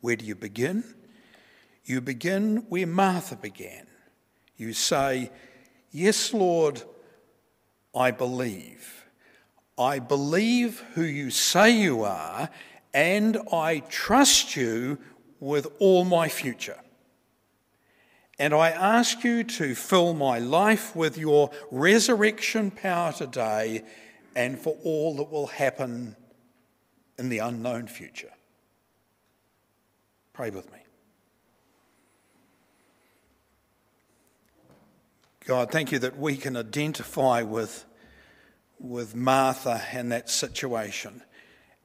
Where 0.00 0.16
do 0.16 0.24
you 0.24 0.34
begin? 0.34 0.84
You 1.84 2.00
begin 2.00 2.64
where 2.68 2.86
Martha 2.86 3.36
began. 3.36 3.86
You 4.56 4.72
say, 4.72 5.30
Yes, 5.90 6.34
Lord, 6.34 6.82
I 7.94 8.10
believe. 8.10 9.06
I 9.78 9.98
believe 10.00 10.80
who 10.94 11.02
you 11.02 11.30
say 11.30 11.70
you 11.70 12.02
are, 12.02 12.50
and 12.92 13.38
I 13.52 13.80
trust 13.88 14.56
you 14.56 14.98
with 15.40 15.68
all 15.78 16.04
my 16.04 16.28
future. 16.28 16.78
And 18.38 18.54
I 18.54 18.70
ask 18.70 19.24
you 19.24 19.42
to 19.42 19.74
fill 19.74 20.14
my 20.14 20.38
life 20.38 20.94
with 20.94 21.18
your 21.18 21.50
resurrection 21.70 22.70
power 22.70 23.12
today 23.12 23.84
and 24.36 24.58
for 24.58 24.76
all 24.84 25.16
that 25.16 25.30
will 25.30 25.48
happen 25.48 26.14
in 27.18 27.28
the 27.28 27.38
unknown 27.38 27.88
future. 27.88 28.30
Pray 30.32 30.50
with 30.50 30.70
me. 30.70 30.78
God, 35.44 35.72
thank 35.72 35.90
you 35.90 35.98
that 36.00 36.18
we 36.18 36.36
can 36.36 36.56
identify 36.56 37.42
with, 37.42 37.86
with 38.78 39.16
Martha 39.16 39.82
and 39.92 40.12
that 40.12 40.30
situation 40.30 41.22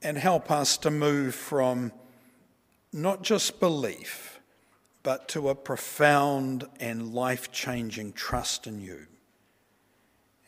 and 0.03 0.17
help 0.17 0.51
us 0.51 0.77
to 0.79 0.91
move 0.91 1.33
from 1.33 1.93
not 2.91 3.23
just 3.23 3.59
belief, 3.59 4.32
but 5.03 5.27
to 5.27 5.49
a 5.49 5.55
profound 5.55 6.65
and 6.79 7.13
life 7.13 7.51
changing 7.51 8.13
trust 8.13 8.65
in 8.65 8.81
you. 8.81 9.05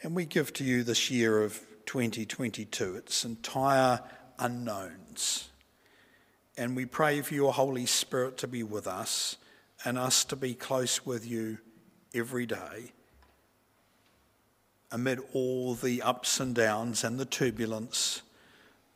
And 0.02 0.16
we 0.16 0.26
give 0.26 0.54
to 0.54 0.64
you 0.64 0.84
this 0.84 1.12
year 1.12 1.44
of 1.44 1.60
2022 1.86 2.96
its 2.96 3.26
entire 3.26 4.00
unknowns. 4.40 5.50
And 6.58 6.76
we 6.76 6.86
pray 6.86 7.22
for 7.22 7.34
your 7.34 7.54
Holy 7.54 7.86
Spirit 7.86 8.38
to 8.38 8.48
be 8.48 8.64
with 8.64 8.88
us 8.88 9.36
and 9.84 9.98
us 9.98 10.24
to 10.26 10.36
be 10.36 10.54
close 10.54 11.06
with 11.06 11.28
you 11.28 11.58
every 12.14 12.46
day 12.46 12.94
amid 14.92 15.20
all 15.34 15.74
the 15.74 16.02
ups 16.02 16.40
and 16.40 16.56
downs 16.56 17.04
and 17.04 17.20
the 17.20 17.26
turbulence 17.26 18.22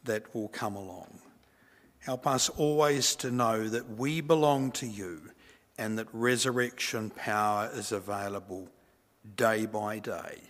that 0.06 0.34
will 0.34 0.48
come 0.48 0.76
along. 0.76 1.20
Help 2.00 2.26
us 2.26 2.48
always 2.48 3.16
to 3.16 3.30
know 3.30 3.68
that 3.68 3.98
we 3.98 4.22
belong 4.22 4.72
to 4.72 4.88
you 4.88 5.20
and 5.80 5.98
that 5.98 6.08
resurrection 6.12 7.10
power 7.10 7.72
is 7.74 7.94
available 7.94 8.68
day 9.38 9.66
by 9.66 9.98
day, 9.98 10.42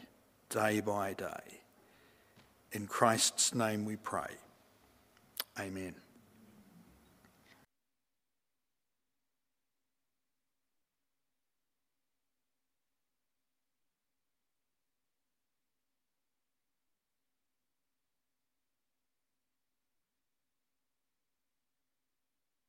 day 0.50 0.82
by 0.82 1.14
day. 1.14 1.62
In 2.72 2.88
Christ's 2.88 3.54
name 3.54 3.86
we 3.86 3.96
pray. 3.96 4.34
Amen. 5.60 5.94